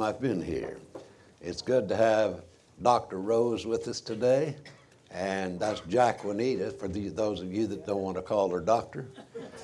I've 0.00 0.20
been 0.20 0.40
here. 0.40 0.78
It's 1.40 1.60
good 1.60 1.88
to 1.88 1.96
have 1.96 2.44
Dr. 2.82 3.18
Rose 3.18 3.66
with 3.66 3.88
us 3.88 4.00
today, 4.00 4.54
and 5.10 5.58
that's 5.58 5.80
Jack 5.88 6.22
Juanita 6.22 6.70
for 6.70 6.86
the, 6.86 7.08
those 7.08 7.40
of 7.40 7.52
you 7.52 7.66
that 7.66 7.84
don't 7.84 8.02
want 8.02 8.16
to 8.16 8.22
call 8.22 8.48
her 8.50 8.60
doctor. 8.60 9.08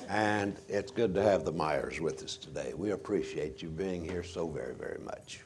And 0.09 0.57
it's 0.67 0.91
good 0.91 1.13
to 1.13 1.23
have 1.23 1.45
the 1.45 1.53
Myers 1.53 2.01
with 2.01 2.21
us 2.21 2.35
today. 2.35 2.73
We 2.75 2.91
appreciate 2.91 3.61
you 3.61 3.69
being 3.69 4.03
here 4.03 4.23
so 4.23 4.45
very, 4.45 4.75
very 4.75 4.99
much. 5.05 5.39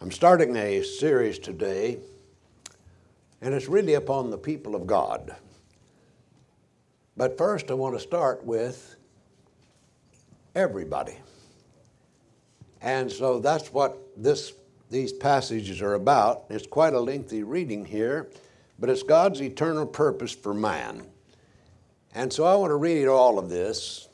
I'm 0.00 0.12
starting 0.12 0.54
a 0.54 0.84
series 0.84 1.40
today, 1.40 1.98
and 3.40 3.52
it's 3.52 3.66
really 3.66 3.94
upon 3.94 4.30
the 4.30 4.38
people 4.38 4.76
of 4.76 4.86
God. 4.86 5.34
But 7.16 7.36
first, 7.36 7.72
I 7.72 7.74
want 7.74 7.96
to 7.96 8.00
start 8.00 8.44
with 8.44 8.94
everybody. 10.54 11.16
And 12.84 13.10
so 13.10 13.40
that's 13.40 13.72
what 13.72 13.98
this, 14.14 14.52
these 14.90 15.10
passages 15.10 15.80
are 15.80 15.94
about. 15.94 16.44
It's 16.50 16.66
quite 16.66 16.92
a 16.92 17.00
lengthy 17.00 17.42
reading 17.42 17.82
here, 17.82 18.28
but 18.78 18.90
it's 18.90 19.02
God's 19.02 19.40
eternal 19.40 19.86
purpose 19.86 20.32
for 20.32 20.52
man. 20.52 21.06
And 22.14 22.30
so 22.30 22.44
I 22.44 22.54
want 22.56 22.72
to 22.72 22.76
read 22.76 23.08
all 23.08 23.38
of 23.38 23.48
this. 23.48 24.08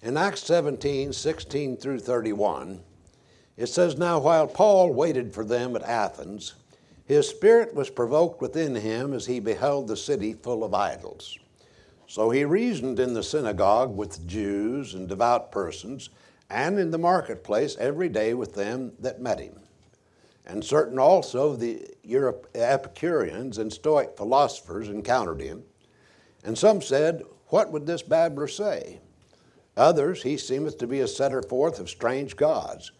In 0.00 0.16
Acts 0.16 0.44
17, 0.44 1.12
16 1.12 1.76
through 1.76 1.98
31, 1.98 2.80
it 3.56 3.66
says, 3.66 3.98
Now 3.98 4.20
while 4.20 4.46
Paul 4.46 4.92
waited 4.92 5.34
for 5.34 5.44
them 5.44 5.74
at 5.74 5.82
Athens, 5.82 6.54
his 7.04 7.28
spirit 7.28 7.74
was 7.74 7.90
provoked 7.90 8.40
within 8.40 8.76
him 8.76 9.12
as 9.12 9.26
he 9.26 9.40
beheld 9.40 9.88
the 9.88 9.96
city 9.96 10.34
full 10.34 10.62
of 10.62 10.72
idols. 10.72 11.36
So 12.06 12.30
he 12.30 12.44
reasoned 12.44 13.00
in 13.00 13.12
the 13.12 13.24
synagogue 13.24 13.96
with 13.96 14.24
Jews 14.28 14.94
and 14.94 15.08
devout 15.08 15.50
persons 15.50 16.10
and 16.50 16.78
in 16.78 16.90
the 16.90 16.98
marketplace 16.98 17.76
every 17.78 18.08
day 18.08 18.34
with 18.34 18.54
them 18.54 18.92
that 18.98 19.20
met 19.20 19.40
him. 19.40 19.60
And 20.46 20.64
certain 20.64 20.98
also 20.98 21.54
the 21.54 21.86
Epicureans 22.54 23.58
and 23.58 23.70
Stoic 23.70 24.16
philosophers 24.16 24.88
encountered 24.88 25.42
him. 25.42 25.64
And 26.42 26.56
some 26.56 26.80
said, 26.80 27.22
What 27.48 27.70
would 27.70 27.86
this 27.86 28.02
babbler 28.02 28.48
say? 28.48 29.00
Others, 29.76 30.22
he 30.22 30.36
seemeth 30.38 30.78
to 30.78 30.86
be 30.86 31.00
a 31.00 31.08
setter 31.08 31.42
forth 31.42 31.78
of 31.78 31.90
strange 31.90 32.34
gods, 32.34 32.92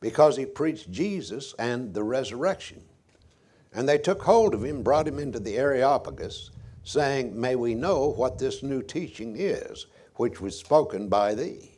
because 0.00 0.36
he 0.36 0.44
preached 0.44 0.90
Jesus 0.90 1.54
and 1.58 1.94
the 1.94 2.02
resurrection. 2.02 2.82
And 3.72 3.88
they 3.88 3.98
took 3.98 4.22
hold 4.22 4.52
of 4.52 4.64
him, 4.64 4.82
brought 4.82 5.08
him 5.08 5.18
into 5.18 5.38
the 5.38 5.56
Areopagus, 5.56 6.50
saying, 6.82 7.40
May 7.40 7.54
we 7.56 7.74
know 7.74 8.08
what 8.08 8.38
this 8.38 8.62
new 8.62 8.82
teaching 8.82 9.36
is, 9.38 9.86
which 10.16 10.40
was 10.40 10.58
spoken 10.58 11.08
by 11.08 11.34
thee. 11.34 11.75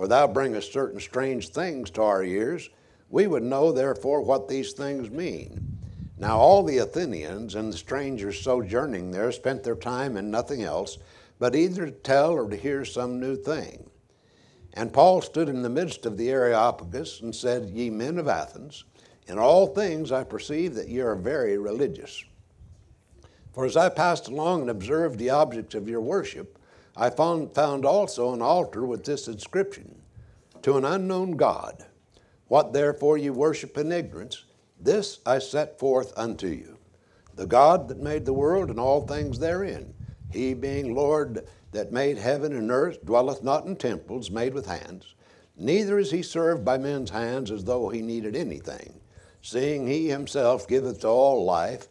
For 0.00 0.08
thou 0.08 0.26
bringest 0.26 0.72
certain 0.72 0.98
strange 0.98 1.50
things 1.50 1.90
to 1.90 2.00
our 2.00 2.24
ears. 2.24 2.70
We 3.10 3.26
would 3.26 3.42
know, 3.42 3.70
therefore, 3.70 4.22
what 4.22 4.48
these 4.48 4.72
things 4.72 5.10
mean. 5.10 5.76
Now, 6.16 6.38
all 6.38 6.62
the 6.62 6.78
Athenians 6.78 7.54
and 7.54 7.70
the 7.70 7.76
strangers 7.76 8.40
sojourning 8.40 9.10
there 9.10 9.30
spent 9.30 9.62
their 9.62 9.76
time 9.76 10.16
in 10.16 10.30
nothing 10.30 10.62
else, 10.62 10.96
but 11.38 11.54
either 11.54 11.84
to 11.84 11.92
tell 11.92 12.30
or 12.30 12.48
to 12.48 12.56
hear 12.56 12.82
some 12.82 13.20
new 13.20 13.36
thing. 13.36 13.90
And 14.72 14.90
Paul 14.90 15.20
stood 15.20 15.50
in 15.50 15.60
the 15.60 15.68
midst 15.68 16.06
of 16.06 16.16
the 16.16 16.30
Areopagus 16.30 17.20
and 17.20 17.34
said, 17.34 17.68
Ye 17.68 17.90
men 17.90 18.16
of 18.16 18.26
Athens, 18.26 18.84
in 19.26 19.38
all 19.38 19.66
things 19.66 20.10
I 20.10 20.24
perceive 20.24 20.76
that 20.76 20.88
ye 20.88 21.00
are 21.00 21.14
very 21.14 21.58
religious. 21.58 22.24
For 23.52 23.66
as 23.66 23.76
I 23.76 23.90
passed 23.90 24.28
along 24.28 24.62
and 24.62 24.70
observed 24.70 25.18
the 25.18 25.28
objects 25.28 25.74
of 25.74 25.90
your 25.90 26.00
worship, 26.00 26.56
I 27.00 27.08
found, 27.08 27.54
found 27.54 27.86
also 27.86 28.34
an 28.34 28.42
altar 28.42 28.84
with 28.84 29.04
this 29.04 29.26
inscription 29.26 30.02
To 30.60 30.76
an 30.76 30.84
unknown 30.84 31.32
God. 31.38 31.86
What 32.46 32.74
therefore 32.74 33.16
you 33.16 33.32
worship 33.32 33.78
in 33.78 33.90
ignorance, 33.90 34.44
this 34.78 35.20
I 35.24 35.38
set 35.38 35.78
forth 35.78 36.12
unto 36.14 36.48
you. 36.48 36.76
The 37.36 37.46
God 37.46 37.88
that 37.88 38.00
made 38.00 38.26
the 38.26 38.34
world 38.34 38.68
and 38.68 38.78
all 38.78 39.00
things 39.00 39.38
therein, 39.38 39.94
he 40.28 40.52
being 40.52 40.94
Lord 40.94 41.46
that 41.72 41.90
made 41.90 42.18
heaven 42.18 42.54
and 42.54 42.70
earth, 42.70 43.02
dwelleth 43.02 43.42
not 43.42 43.64
in 43.64 43.76
temples 43.76 44.30
made 44.30 44.52
with 44.52 44.66
hands, 44.66 45.14
neither 45.56 45.98
is 45.98 46.10
he 46.10 46.22
served 46.22 46.66
by 46.66 46.76
men's 46.76 47.10
hands 47.10 47.50
as 47.50 47.64
though 47.64 47.88
he 47.88 48.02
needed 48.02 48.36
anything, 48.36 49.00
seeing 49.40 49.86
he 49.86 50.08
himself 50.08 50.68
giveth 50.68 51.00
to 51.00 51.08
all 51.08 51.46
life 51.46 51.88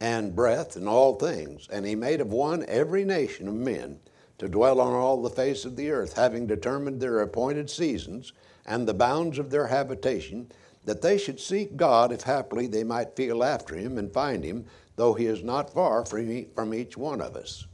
and 0.00 0.34
breath 0.34 0.76
and 0.76 0.88
all 0.88 1.16
things. 1.16 1.68
And 1.72 1.86
he 1.86 1.94
made 1.94 2.20
of 2.20 2.32
one 2.32 2.64
every 2.66 3.04
nation 3.04 3.48
of 3.48 3.54
men 3.54 4.00
to 4.38 4.48
dwell 4.48 4.80
on 4.80 4.92
all 4.92 5.22
the 5.22 5.30
face 5.30 5.64
of 5.64 5.76
the 5.76 5.90
earth, 5.90 6.14
having 6.14 6.46
determined 6.46 7.00
their 7.00 7.20
appointed 7.20 7.70
seasons 7.70 8.32
and 8.66 8.86
the 8.86 8.94
bounds 8.94 9.38
of 9.38 9.50
their 9.50 9.68
habitation, 9.68 10.50
that 10.84 11.02
they 11.02 11.16
should 11.16 11.40
seek 11.40 11.76
God 11.76 12.12
if 12.12 12.22
haply 12.22 12.66
they 12.66 12.84
might 12.84 13.16
feel 13.16 13.44
after 13.44 13.74
him 13.74 13.96
and 13.96 14.12
find 14.12 14.44
him, 14.44 14.66
though 14.96 15.14
he 15.14 15.26
is 15.26 15.42
not 15.42 15.72
far 15.72 16.04
from 16.04 16.74
each 16.74 16.96
one 16.96 17.20
of 17.20 17.36
us. 17.36 17.66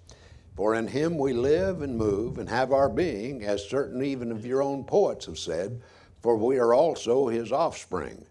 For 0.56 0.74
in 0.74 0.88
him 0.88 1.16
we 1.16 1.32
live 1.32 1.80
and 1.80 1.96
move 1.96 2.38
and 2.38 2.48
have 2.48 2.72
our 2.72 2.88
being, 2.88 3.44
as 3.44 3.68
certain 3.68 4.02
even 4.02 4.30
of 4.30 4.44
your 4.44 4.62
own 4.62 4.84
poets 4.84 5.26
have 5.26 5.38
said, 5.38 5.80
for 6.20 6.36
we 6.36 6.58
are 6.58 6.74
also 6.74 7.28
his 7.28 7.50
offspring. 7.50 8.26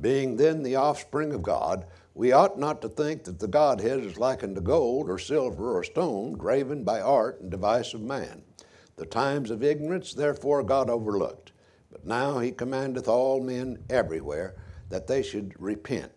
Being 0.00 0.36
then 0.36 0.62
the 0.62 0.76
offspring 0.76 1.32
of 1.32 1.42
God, 1.42 1.84
we 2.14 2.32
ought 2.32 2.58
not 2.58 2.82
to 2.82 2.88
think 2.88 3.24
that 3.24 3.38
the 3.38 3.48
Godhead 3.48 4.00
is 4.00 4.18
likened 4.18 4.56
to 4.56 4.60
gold 4.60 5.08
or 5.08 5.18
silver 5.18 5.76
or 5.76 5.82
stone 5.82 6.32
graven 6.32 6.84
by 6.84 7.00
art 7.00 7.40
and 7.40 7.50
device 7.50 7.94
of 7.94 8.02
man. 8.02 8.42
The 8.96 9.06
times 9.06 9.50
of 9.50 9.62
ignorance, 9.62 10.12
therefore, 10.12 10.62
God 10.62 10.90
overlooked. 10.90 11.52
But 11.90 12.06
now 12.06 12.38
he 12.38 12.52
commandeth 12.52 13.08
all 13.08 13.42
men 13.42 13.78
everywhere 13.88 14.54
that 14.90 15.06
they 15.06 15.22
should 15.22 15.54
repent, 15.58 16.12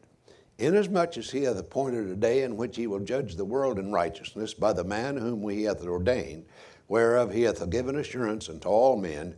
inasmuch 0.57 1.17
as 1.17 1.31
he 1.31 1.44
hath 1.44 1.57
appointed 1.57 2.07
a 2.07 2.16
day 2.16 2.44
in 2.44 2.57
which 2.57 2.75
he 2.75 2.88
will 2.88 3.00
judge 3.00 3.35
the 3.35 3.45
world 3.45 3.79
in 3.79 3.91
righteousness 3.91 4.53
by 4.53 4.73
the 4.73 4.83
man 4.83 5.16
whom 5.16 5.47
he 5.50 5.63
hath 5.63 5.85
ordained, 5.85 6.45
whereof 6.88 7.33
he 7.33 7.44
hath 7.44 7.69
given 7.69 7.97
assurance 7.97 8.50
unto 8.50 8.67
all 8.67 8.97
men, 8.97 9.35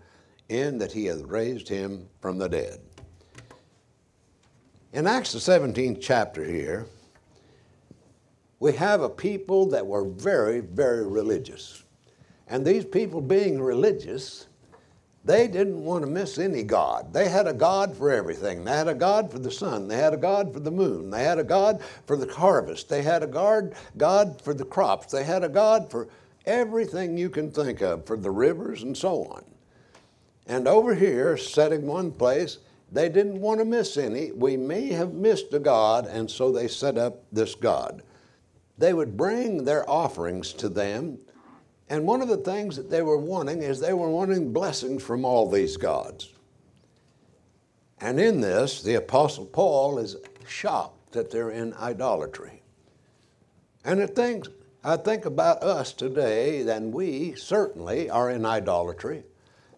in 0.50 0.80
that 0.80 0.94
he 0.94 1.06
hath 1.06 1.22
raised 1.22 1.70
him 1.70 2.10
from 2.20 2.38
the 2.38 2.50
dead. 2.50 2.80
In 4.94 5.06
Acts 5.06 5.34
the 5.34 5.40
17th 5.40 6.00
chapter 6.02 6.46
here, 6.46 6.86
we 8.60 8.74
have 8.74 9.02
a 9.02 9.10
people 9.10 9.68
that 9.70 9.86
were 9.86 10.06
very, 10.06 10.62
very 10.62 11.06
religious. 11.06 11.84
And 12.48 12.66
these 12.66 12.86
people 12.86 13.20
being 13.20 13.62
religious, 13.62 14.48
they 15.26 15.48
didn't 15.48 15.84
want 15.84 16.06
to 16.06 16.10
miss 16.10 16.38
any 16.38 16.64
God. 16.64 17.12
They 17.12 17.28
had 17.28 17.48
a 17.48 17.54
God 17.54 17.98
for 17.98 18.10
everything. 18.10 18.64
They 18.64 18.72
had 18.72 18.88
a 18.88 18.96
God 18.96 19.30
for 19.30 19.40
the 19.40 19.52
sun. 19.52 19.90
They 19.90 19.98
had 19.98 20.14
a 20.14 20.18
God 20.18 20.54
for 20.54 20.62
the 20.62 20.72
moon. 20.72 21.10
They 21.10 21.24
had 21.26 21.38
a 21.38 21.44
God 21.44 21.84
for 22.06 22.16
the 22.16 22.34
harvest. 22.34 22.88
They 22.88 23.02
had 23.02 23.24
a 23.24 23.28
God, 23.28 23.76
God 23.98 24.42
for 24.42 24.54
the 24.54 24.66
crops. 24.66 25.12
They 25.12 25.26
had 25.26 25.44
a 25.44 25.50
God 25.50 25.92
for 25.92 26.08
everything 26.46 27.18
you 27.18 27.30
can 27.30 27.52
think 27.52 27.82
of, 27.82 28.06
for 28.06 28.16
the 28.16 28.32
rivers 28.32 28.84
and 28.84 28.96
so 28.96 29.26
on. 29.26 29.44
And 30.48 30.66
over 30.66 30.96
here, 30.96 31.36
set 31.36 31.74
in 31.74 31.86
one 31.86 32.10
place, 32.14 32.60
they 32.92 33.10
didn't 33.10 33.42
want 33.42 33.60
to 33.60 33.66
miss 33.66 33.98
any. 33.98 34.32
We 34.32 34.58
may 34.58 34.88
have 34.88 35.14
missed 35.14 35.54
a 35.54 35.60
God, 35.60 36.06
and 36.06 36.30
so 36.30 36.52
they 36.52 36.68
set 36.68 36.98
up 36.98 37.24
this 37.32 37.56
God. 37.56 38.02
They 38.78 38.94
would 38.94 39.18
bring 39.18 39.64
their 39.64 39.90
offerings 39.90 40.54
to 40.54 40.70
them, 40.70 41.18
and 41.90 42.06
one 42.06 42.22
of 42.22 42.28
the 42.28 42.38
things 42.38 42.76
that 42.76 42.90
they 42.90 43.02
were 43.02 43.18
wanting 43.18 43.62
is 43.62 43.80
they 43.80 43.94
were 43.94 44.10
wanting 44.10 44.54
blessings 44.54 45.04
from 45.04 45.26
all 45.26 45.50
these 45.50 45.78
gods. 45.78 46.34
And 48.00 48.20
in 48.20 48.42
this, 48.42 48.84
the 48.84 48.96
Apostle 48.96 49.46
Paul 49.46 49.98
is 49.98 50.18
shocked 50.48 51.14
that 51.14 51.32
they're 51.32 51.50
in 51.50 51.74
idolatry. 51.74 52.62
And 53.84 54.00
it 54.00 54.16
thinks, 54.16 54.50
I 54.84 54.98
think 54.98 55.26
about 55.26 55.64
us 55.64 55.94
today, 55.94 56.62
then 56.62 56.92
we 56.92 57.34
certainly 57.36 58.10
are 58.10 58.30
in 58.30 58.46
idolatry. 58.46 59.24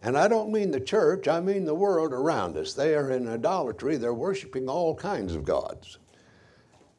And 0.02 0.18
I 0.18 0.28
don't 0.28 0.52
mean 0.52 0.72
the 0.72 0.80
church, 0.80 1.28
I 1.28 1.42
mean 1.42 1.66
the 1.66 1.76
world 1.76 2.14
around 2.14 2.56
us. 2.56 2.74
They 2.74 2.96
are 2.96 3.12
in 3.12 3.28
idolatry, 3.28 3.98
they're 3.98 4.14
worshiping 4.14 4.70
all 4.70 4.96
kinds 4.96 5.36
of 5.36 5.44
gods. 5.44 5.98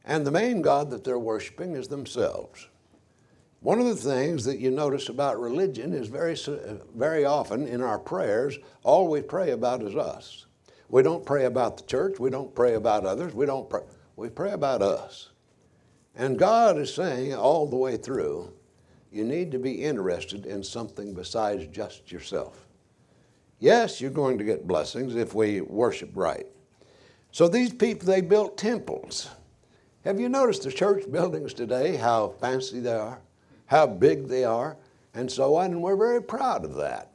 And 0.05 0.27
the 0.27 0.31
main 0.31 0.61
God 0.61 0.91
that 0.91 1.05
they're 1.05 1.19
worshiping 1.19 1.75
is 1.77 1.89
themselves. 1.89 2.69
One 3.61 3.79
of 3.79 3.87
the 3.87 3.95
things 3.95 4.45
that 4.45 4.59
you 4.59 4.71
notice 4.71 5.09
about 5.09 5.41
religion 5.41 5.93
is 5.93 6.09
very, 6.09 6.37
very 6.95 7.25
often 7.25 7.67
in 7.67 7.83
our 7.83 7.99
prayers, 7.99 8.59
all 8.83 9.09
we 9.09 9.21
pray 9.21 9.51
about 9.51 9.83
is 9.83 9.95
us. 9.97 10.47
We 10.89 11.03
don't 11.03 11.25
pray 11.25 11.45
about 11.45 11.77
the 11.77 11.85
church, 11.85 12.19
we 12.19 12.31
don't 12.31 12.55
pray 12.55 12.75
about 12.75 13.05
others, 13.05 13.35
we 13.35 13.47
don't 13.47 13.69
pray, 13.69 13.83
we 14.17 14.29
pray 14.31 14.53
about 14.53 14.83
us. 14.83 15.31
And 16.17 16.39
God 16.39 16.79
is 16.79 16.93
saying 16.93 17.35
all 17.35 17.67
the 17.67 17.77
way 17.77 17.97
through, 17.97 18.53
you 19.13 19.25
need 19.25 19.53
to 19.53 19.59
be 19.59 19.85
interested 19.85 20.47
in 20.47 20.63
something 20.63 21.15
besides 21.15 21.67
just 21.67 22.11
yourself. 22.11 22.67
Yes, 23.61 24.01
you're 24.01 24.11
going 24.11 24.39
to 24.39 24.45
get 24.45 24.67
blessings 24.67 25.15
if 25.15 25.35
we 25.35 25.61
worship 25.61 26.13
right. 26.15 26.47
So 27.31 27.47
these 27.47 27.73
people, 27.73 28.07
they 28.07 28.23
built 28.23 28.57
temples. 28.57 29.29
Have 30.05 30.19
you 30.19 30.31
noticed 30.31 30.63
the 30.63 30.73
church 30.73 31.05
buildings 31.13 31.53
today, 31.53 31.97
how 31.97 32.31
fancy 32.41 32.81
they 32.81 32.95
are, 32.95 33.21
how 33.67 33.87
big 33.87 34.29
they 34.29 34.45
are, 34.45 34.79
and 35.13 35.31
so 35.31 35.57
on? 35.57 35.73
And 35.73 35.83
we're 35.83 35.97
very 35.97 36.23
proud 36.23 36.65
of 36.65 36.75
that. 36.77 37.13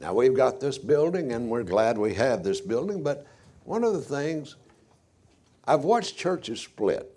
Now 0.00 0.12
we've 0.12 0.34
got 0.34 0.58
this 0.58 0.78
building 0.78 1.32
and 1.32 1.48
we're 1.48 1.62
glad 1.62 1.96
we 1.96 2.14
have 2.14 2.42
this 2.42 2.60
building, 2.60 3.04
but 3.04 3.24
one 3.62 3.84
of 3.84 3.92
the 3.92 4.00
things 4.00 4.56
I've 5.64 5.84
watched 5.84 6.16
churches 6.16 6.60
split. 6.60 7.14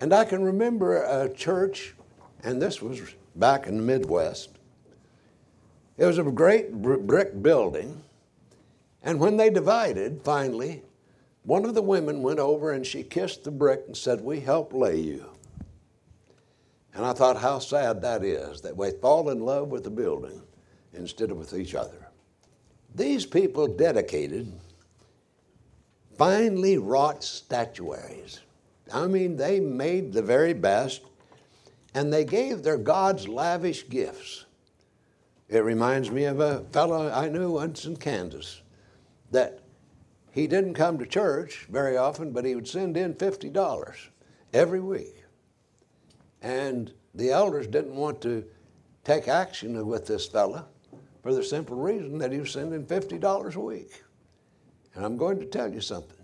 And 0.00 0.12
I 0.12 0.24
can 0.26 0.42
remember 0.42 1.02
a 1.02 1.32
church, 1.32 1.94
and 2.42 2.60
this 2.60 2.82
was 2.82 3.00
back 3.36 3.66
in 3.66 3.78
the 3.78 3.82
Midwest. 3.82 4.59
It 6.00 6.06
was 6.06 6.16
a 6.16 6.22
great 6.22 6.72
brick 6.72 7.42
building. 7.42 8.02
And 9.02 9.20
when 9.20 9.36
they 9.36 9.50
divided, 9.50 10.22
finally, 10.24 10.82
one 11.42 11.66
of 11.66 11.74
the 11.74 11.82
women 11.82 12.22
went 12.22 12.38
over 12.38 12.72
and 12.72 12.86
she 12.86 13.02
kissed 13.02 13.44
the 13.44 13.50
brick 13.50 13.82
and 13.86 13.94
said, 13.94 14.22
We 14.22 14.40
help 14.40 14.72
lay 14.72 14.98
you. 14.98 15.26
And 16.94 17.04
I 17.04 17.12
thought 17.12 17.36
how 17.36 17.58
sad 17.58 18.00
that 18.00 18.24
is 18.24 18.62
that 18.62 18.78
we 18.78 18.92
fall 18.92 19.28
in 19.28 19.40
love 19.40 19.68
with 19.68 19.84
the 19.84 19.90
building 19.90 20.40
instead 20.94 21.30
of 21.30 21.36
with 21.36 21.52
each 21.52 21.74
other. 21.74 22.08
These 22.94 23.26
people 23.26 23.66
dedicated 23.66 24.50
finely 26.16 26.78
wrought 26.78 27.22
statuaries. 27.22 28.40
I 28.90 29.06
mean, 29.06 29.36
they 29.36 29.60
made 29.60 30.14
the 30.14 30.22
very 30.22 30.54
best 30.54 31.02
and 31.92 32.10
they 32.10 32.24
gave 32.24 32.62
their 32.62 32.78
gods 32.78 33.28
lavish 33.28 33.86
gifts. 33.90 34.46
It 35.50 35.64
reminds 35.64 36.12
me 36.12 36.24
of 36.24 36.38
a 36.38 36.64
fellow 36.72 37.10
I 37.10 37.28
knew 37.28 37.50
once 37.50 37.84
in 37.84 37.96
Kansas 37.96 38.62
that 39.32 39.58
he 40.30 40.46
didn't 40.46 40.74
come 40.74 40.96
to 40.98 41.06
church 41.06 41.66
very 41.68 41.96
often, 41.96 42.30
but 42.30 42.44
he 42.44 42.54
would 42.54 42.68
send 42.68 42.96
in 42.96 43.14
$50 43.14 43.96
every 44.52 44.78
week. 44.78 45.24
And 46.40 46.92
the 47.16 47.30
elders 47.30 47.66
didn't 47.66 47.96
want 47.96 48.20
to 48.22 48.44
take 49.02 49.26
action 49.26 49.84
with 49.88 50.06
this 50.06 50.26
fellow 50.26 50.66
for 51.20 51.34
the 51.34 51.42
simple 51.42 51.76
reason 51.76 52.18
that 52.18 52.30
he 52.30 52.38
was 52.38 52.52
sending 52.52 52.86
$50 52.86 53.54
a 53.56 53.60
week. 53.60 54.04
And 54.94 55.04
I'm 55.04 55.16
going 55.16 55.40
to 55.40 55.46
tell 55.46 55.72
you 55.72 55.80
something 55.80 56.16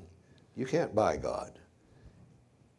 you 0.54 0.66
can't 0.66 0.94
buy 0.94 1.16
God. 1.16 1.58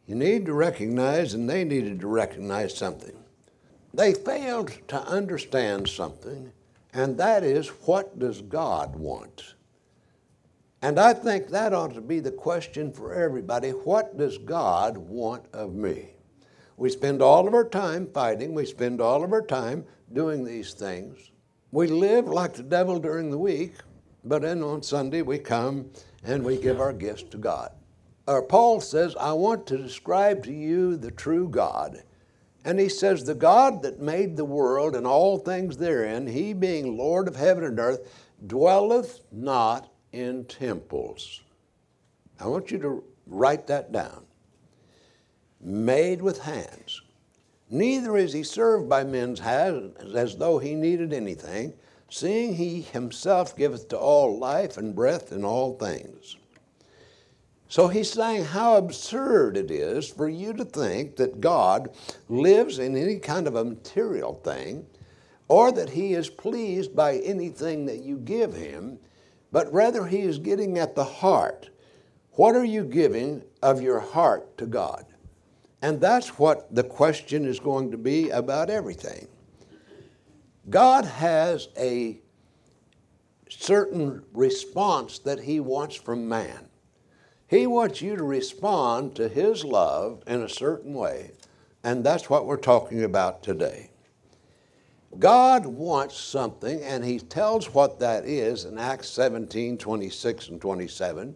You 0.06 0.14
need 0.14 0.46
to 0.46 0.54
recognize, 0.54 1.34
and 1.34 1.48
they 1.48 1.64
needed 1.64 2.00
to 2.00 2.06
recognize 2.06 2.74
something. 2.74 3.16
They 3.98 4.14
failed 4.14 4.70
to 4.86 5.02
understand 5.08 5.88
something, 5.88 6.52
and 6.92 7.18
that 7.18 7.42
is 7.42 7.66
what 7.66 8.16
does 8.16 8.42
God 8.42 8.94
want? 8.94 9.54
And 10.80 11.00
I 11.00 11.12
think 11.12 11.48
that 11.48 11.74
ought 11.74 11.94
to 11.94 12.00
be 12.00 12.20
the 12.20 12.30
question 12.30 12.92
for 12.92 13.12
everybody 13.12 13.70
what 13.70 14.16
does 14.16 14.38
God 14.38 14.96
want 14.96 15.46
of 15.52 15.74
me? 15.74 16.10
We 16.76 16.90
spend 16.90 17.20
all 17.20 17.48
of 17.48 17.54
our 17.54 17.68
time 17.68 18.06
fighting, 18.14 18.54
we 18.54 18.66
spend 18.66 19.00
all 19.00 19.24
of 19.24 19.32
our 19.32 19.44
time 19.44 19.84
doing 20.12 20.44
these 20.44 20.74
things. 20.74 21.32
We 21.72 21.88
live 21.88 22.28
like 22.28 22.54
the 22.54 22.62
devil 22.62 23.00
during 23.00 23.32
the 23.32 23.38
week, 23.38 23.74
but 24.22 24.42
then 24.42 24.62
on 24.62 24.80
Sunday 24.84 25.22
we 25.22 25.40
come 25.40 25.90
and 26.22 26.44
we 26.44 26.56
give 26.56 26.80
our 26.80 26.92
gifts 26.92 27.24
to 27.24 27.36
God. 27.36 27.72
Or 28.28 28.44
Paul 28.44 28.80
says, 28.80 29.16
I 29.16 29.32
want 29.32 29.66
to 29.66 29.76
describe 29.76 30.44
to 30.44 30.52
you 30.52 30.96
the 30.96 31.10
true 31.10 31.48
God. 31.48 32.04
And 32.68 32.78
he 32.78 32.90
says, 32.90 33.24
The 33.24 33.34
God 33.34 33.80
that 33.80 33.98
made 33.98 34.36
the 34.36 34.44
world 34.44 34.94
and 34.94 35.06
all 35.06 35.38
things 35.38 35.78
therein, 35.78 36.26
he 36.26 36.52
being 36.52 36.98
Lord 36.98 37.26
of 37.26 37.34
heaven 37.34 37.64
and 37.64 37.80
earth, 37.80 38.28
dwelleth 38.46 39.20
not 39.32 39.90
in 40.12 40.44
temples. 40.44 41.40
I 42.38 42.46
want 42.46 42.70
you 42.70 42.78
to 42.80 43.02
write 43.26 43.68
that 43.68 43.90
down. 43.90 44.26
Made 45.62 46.20
with 46.20 46.42
hands. 46.42 47.00
Neither 47.70 48.18
is 48.18 48.34
he 48.34 48.42
served 48.42 48.86
by 48.86 49.02
men's 49.02 49.40
hands 49.40 50.14
as 50.14 50.36
though 50.36 50.58
he 50.58 50.74
needed 50.74 51.14
anything, 51.14 51.72
seeing 52.10 52.54
he 52.54 52.82
himself 52.82 53.56
giveth 53.56 53.88
to 53.88 53.98
all 53.98 54.38
life 54.38 54.76
and 54.76 54.94
breath 54.94 55.32
in 55.32 55.42
all 55.42 55.78
things. 55.78 56.36
So 57.68 57.88
he's 57.88 58.10
saying 58.10 58.46
how 58.46 58.76
absurd 58.76 59.56
it 59.56 59.70
is 59.70 60.08
for 60.08 60.28
you 60.28 60.52
to 60.54 60.64
think 60.64 61.16
that 61.16 61.40
God 61.40 61.90
lives 62.28 62.78
in 62.78 62.96
any 62.96 63.18
kind 63.18 63.46
of 63.46 63.54
a 63.54 63.64
material 63.64 64.34
thing 64.34 64.86
or 65.48 65.70
that 65.72 65.90
he 65.90 66.14
is 66.14 66.30
pleased 66.30 66.96
by 66.96 67.16
anything 67.18 67.86
that 67.86 68.02
you 68.02 68.18
give 68.18 68.54
him 68.54 68.98
but 69.50 69.72
rather 69.72 70.06
he 70.06 70.20
is 70.20 70.38
getting 70.38 70.78
at 70.78 70.94
the 70.94 71.04
heart. 71.04 71.70
What 72.32 72.54
are 72.54 72.64
you 72.64 72.84
giving 72.84 73.42
of 73.62 73.80
your 73.80 74.00
heart 74.00 74.58
to 74.58 74.66
God? 74.66 75.06
And 75.80 76.00
that's 76.00 76.38
what 76.38 76.74
the 76.74 76.82
question 76.82 77.44
is 77.44 77.60
going 77.60 77.90
to 77.92 77.98
be 77.98 78.30
about 78.30 78.68
everything. 78.68 79.28
God 80.68 81.04
has 81.04 81.68
a 81.76 82.20
certain 83.48 84.22
response 84.32 85.18
that 85.20 85.40
he 85.40 85.60
wants 85.60 85.96
from 85.96 86.28
man. 86.28 86.67
He 87.48 87.66
wants 87.66 88.02
you 88.02 88.14
to 88.14 88.22
respond 88.22 89.16
to 89.16 89.28
his 89.28 89.64
love 89.64 90.22
in 90.26 90.42
a 90.42 90.48
certain 90.48 90.92
way, 90.92 91.32
and 91.82 92.04
that's 92.04 92.28
what 92.28 92.44
we're 92.44 92.58
talking 92.58 93.02
about 93.02 93.42
today. 93.42 93.90
God 95.18 95.64
wants 95.66 96.18
something, 96.18 96.82
and 96.82 97.04
He 97.04 97.18
tells 97.18 97.72
what 97.72 97.98
that 98.00 98.26
is 98.26 98.66
in 98.66 98.76
Acts 98.76 99.08
17 99.08 99.78
26 99.78 100.48
and 100.48 100.60
27. 100.60 101.34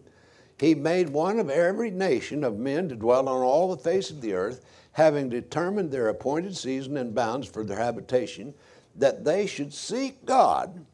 He 0.59 0.75
made 0.75 1.09
one 1.09 1.39
of 1.39 1.49
every 1.49 1.89
nation 1.89 2.43
of 2.43 2.59
men 2.59 2.87
to 2.89 2.95
dwell 2.95 3.27
on 3.27 3.41
all 3.41 3.69
the 3.69 3.81
face 3.81 4.11
of 4.11 4.21
the 4.21 4.33
earth, 4.33 4.63
having 4.91 5.27
determined 5.27 5.91
their 5.91 6.09
appointed 6.09 6.55
season 6.55 6.95
and 6.97 7.15
bounds 7.15 7.47
for 7.47 7.65
their 7.65 7.79
habitation, 7.79 8.53
that 8.95 9.25
they 9.25 9.47
should 9.47 9.73
seek 9.73 10.23
God, 10.23 10.85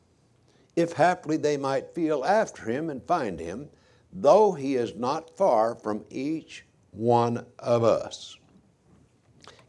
if 0.77 0.93
haply 0.93 1.35
they 1.35 1.57
might 1.57 1.93
feel 1.93 2.23
after 2.23 2.63
Him 2.63 2.89
and 2.89 3.03
find 3.03 3.39
Him, 3.39 3.69
though 4.11 4.51
He 4.51 4.75
is 4.75 4.95
not 4.95 5.35
far 5.37 5.75
from 5.75 6.03
each 6.09 6.65
one 6.91 7.45
of 7.59 7.83
us. 7.83 8.37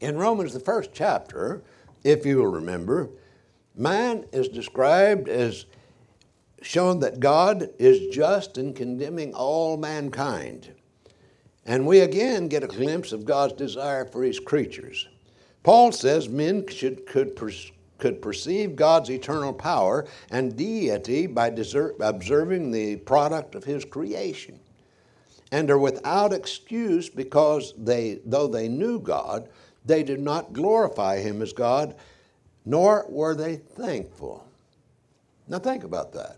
In 0.01 0.17
Romans, 0.17 0.53
the 0.53 0.61
first 0.61 0.91
chapter, 0.93 1.63
if 2.05 2.25
you 2.25 2.39
will 2.39 2.47
remember, 2.47 3.11
man 3.77 4.25
is 4.33 4.49
described 4.49 5.29
as 5.29 5.67
shown 6.63 7.01
that 7.01 7.21
God 7.21 7.71
is 7.79 8.15
just 8.15 8.59
in 8.59 8.75
condemning 8.75 9.35
all 9.35 9.77
mankind. 9.77 10.73
And 11.67 11.87
we 11.87 12.01
again 12.01 12.49
get 12.49 12.65
a 12.65 12.69
glimpse 12.69 13.13
of 13.13 13.25
God's 13.25 13.55
desire 13.55 14.05
for 14.05 14.23
his 14.23 14.41
creatures. 14.41 15.09
Paul 15.63 15.93
says 15.93 16.29
men 16.29 16.67
should, 16.69 17.07
could, 17.07 17.37
could 18.01 18.23
perceive 18.23 18.75
God's 18.75 19.11
eternal 19.11 19.53
power 19.53 20.07
and 20.31 20.57
deity 20.57 21.27
by 21.27 21.49
observing 21.49 22.71
the 22.71 22.97
product 22.97 23.55
of 23.55 23.65
his 23.65 23.85
creation 23.85 24.59
and 25.53 25.71
are 25.71 25.79
without 25.79 26.33
excuse 26.33 27.09
because 27.09 27.75
they, 27.77 28.21
though 28.25 28.47
they 28.47 28.69
knew 28.69 29.01
God, 29.01 29.49
they 29.85 30.03
did 30.03 30.21
not 30.21 30.53
glorify 30.53 31.19
him 31.19 31.43
as 31.43 31.53
God, 31.53 31.97
nor 32.65 33.07
were 33.09 33.35
they 33.35 33.57
thankful. 33.57 34.47
Now, 35.49 35.59
think 35.59 35.85
about 35.85 36.13
that. 36.13 36.37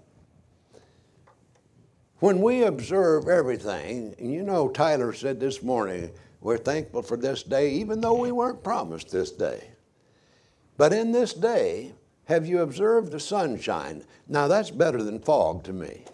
When 2.21 2.41
we 2.41 2.63
observe 2.63 3.29
everything, 3.29 4.15
and 4.19 4.33
you 4.33 4.43
know, 4.43 4.69
Tyler 4.69 5.13
said 5.13 5.41
this 5.41 5.63
morning, 5.63 6.11
we're 6.41 6.57
thankful 6.57 7.03
for 7.03 7.17
this 7.17 7.43
day, 7.43 7.73
even 7.73 8.01
though 8.01 8.15
we 8.15 8.33
weren't 8.33 8.63
promised 8.63 9.11
this 9.11 9.33
day. 9.33 9.72
But 10.77 10.93
in 10.93 11.13
this 11.13 11.35
day, 11.35 11.93
have 12.25 12.47
you 12.47 12.61
observed 12.61 13.13
the 13.13 13.21
sunshine? 13.21 14.05
Now, 14.29 14.49
that's 14.49 14.71
better 14.71 15.03
than 15.03 15.21
fog 15.21 15.65
to 15.65 15.73
me. 15.73 16.05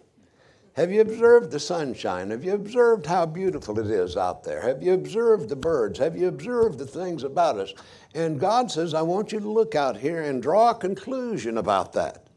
Have 0.78 0.92
you 0.92 1.00
observed 1.00 1.50
the 1.50 1.58
sunshine? 1.58 2.30
Have 2.30 2.44
you 2.44 2.54
observed 2.54 3.04
how 3.06 3.26
beautiful 3.26 3.80
it 3.80 3.90
is 3.90 4.16
out 4.16 4.44
there? 4.44 4.60
Have 4.62 4.80
you 4.80 4.94
observed 4.94 5.48
the 5.48 5.56
birds? 5.56 5.98
Have 5.98 6.16
you 6.16 6.28
observed 6.28 6.78
the 6.78 6.86
things 6.86 7.24
about 7.24 7.58
us? 7.58 7.74
And 8.14 8.38
God 8.38 8.70
says, 8.70 8.94
I 8.94 9.02
want 9.02 9.32
you 9.32 9.40
to 9.40 9.48
look 9.50 9.74
out 9.74 9.96
here 9.96 10.22
and 10.22 10.40
draw 10.40 10.70
a 10.70 10.74
conclusion 10.76 11.58
about 11.58 11.92
that. 11.94 12.28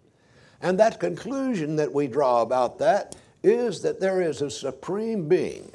And 0.59 0.79
that 0.79 0.99
conclusion 0.99 1.75
that 1.75 1.93
we 1.93 2.07
draw 2.07 2.41
about 2.41 2.79
that 2.79 3.15
is 3.43 3.81
that 3.83 3.99
there 3.99 4.21
is 4.21 4.41
a 4.41 4.49
supreme 4.49 5.27
being. 5.27 5.71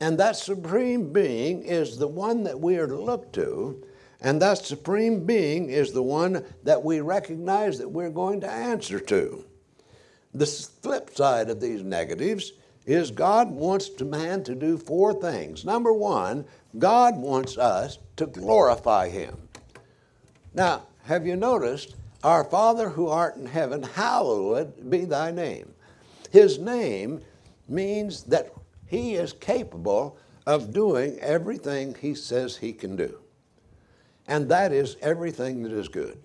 And 0.00 0.18
that 0.18 0.36
supreme 0.36 1.12
being 1.12 1.62
is 1.62 1.98
the 1.98 2.08
one 2.08 2.42
that 2.44 2.58
we 2.58 2.76
are 2.76 2.86
to 2.86 3.00
look 3.00 3.32
to. 3.32 3.84
And 4.22 4.40
that 4.40 4.58
supreme 4.58 5.26
being 5.26 5.68
is 5.68 5.92
the 5.92 6.02
one 6.02 6.44
that 6.62 6.82
we 6.82 7.00
recognize 7.00 7.78
that 7.78 7.88
we're 7.88 8.10
going 8.10 8.40
to 8.42 8.50
answer 8.50 9.00
to. 9.00 9.44
The 10.32 10.46
flip 10.46 11.10
side 11.10 11.50
of 11.50 11.60
these 11.60 11.82
negatives 11.82 12.52
is 12.86 13.10
God 13.10 13.50
wants 13.50 14.00
man 14.00 14.44
to 14.44 14.54
do 14.54 14.78
four 14.78 15.12
things. 15.12 15.64
Number 15.64 15.92
one, 15.92 16.44
God 16.78 17.16
wants 17.16 17.58
us 17.58 17.98
to 18.16 18.26
glorify 18.26 19.08
Him. 19.08 19.36
Now, 20.54 20.84
have 21.04 21.26
you 21.26 21.36
noticed, 21.36 21.96
Our 22.22 22.44
Father 22.44 22.88
who 22.88 23.08
art 23.08 23.36
in 23.36 23.46
heaven, 23.46 23.82
hallowed 23.82 24.88
be 24.88 25.04
thy 25.04 25.32
name. 25.32 25.72
His 26.30 26.58
name 26.58 27.20
means 27.68 28.22
that 28.24 28.52
He 28.86 29.14
is 29.14 29.32
capable 29.32 30.16
of 30.46 30.72
doing 30.72 31.18
everything 31.18 31.96
He 32.00 32.14
says 32.14 32.56
He 32.56 32.72
can 32.72 32.94
do. 32.94 33.21
And 34.28 34.48
that 34.48 34.72
is 34.72 34.96
everything 35.00 35.62
that 35.62 35.72
is 35.72 35.88
good. 35.88 36.18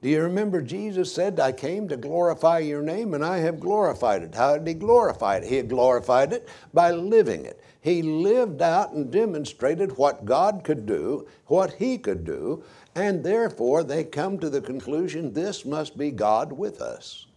Do 0.00 0.08
you 0.08 0.22
remember 0.22 0.62
Jesus 0.62 1.12
said, 1.12 1.40
I 1.40 1.50
came 1.50 1.88
to 1.88 1.96
glorify 1.96 2.60
your 2.60 2.82
name 2.82 3.14
and 3.14 3.24
I 3.24 3.38
have 3.38 3.58
glorified 3.58 4.22
it? 4.22 4.34
How 4.34 4.56
did 4.56 4.66
he 4.66 4.74
glorify 4.74 5.36
it? 5.38 5.44
He 5.44 5.60
glorified 5.62 6.32
it 6.32 6.48
by 6.72 6.92
living 6.92 7.44
it. 7.44 7.60
He 7.80 8.02
lived 8.02 8.62
out 8.62 8.92
and 8.92 9.10
demonstrated 9.10 9.96
what 9.96 10.24
God 10.24 10.62
could 10.62 10.86
do, 10.86 11.26
what 11.46 11.72
he 11.74 11.98
could 11.98 12.24
do, 12.24 12.62
and 12.94 13.24
therefore 13.24 13.82
they 13.82 14.04
come 14.04 14.38
to 14.38 14.50
the 14.50 14.60
conclusion 14.60 15.32
this 15.32 15.64
must 15.64 15.96
be 15.96 16.10
God 16.10 16.52
with 16.52 16.80
us. 16.80 17.27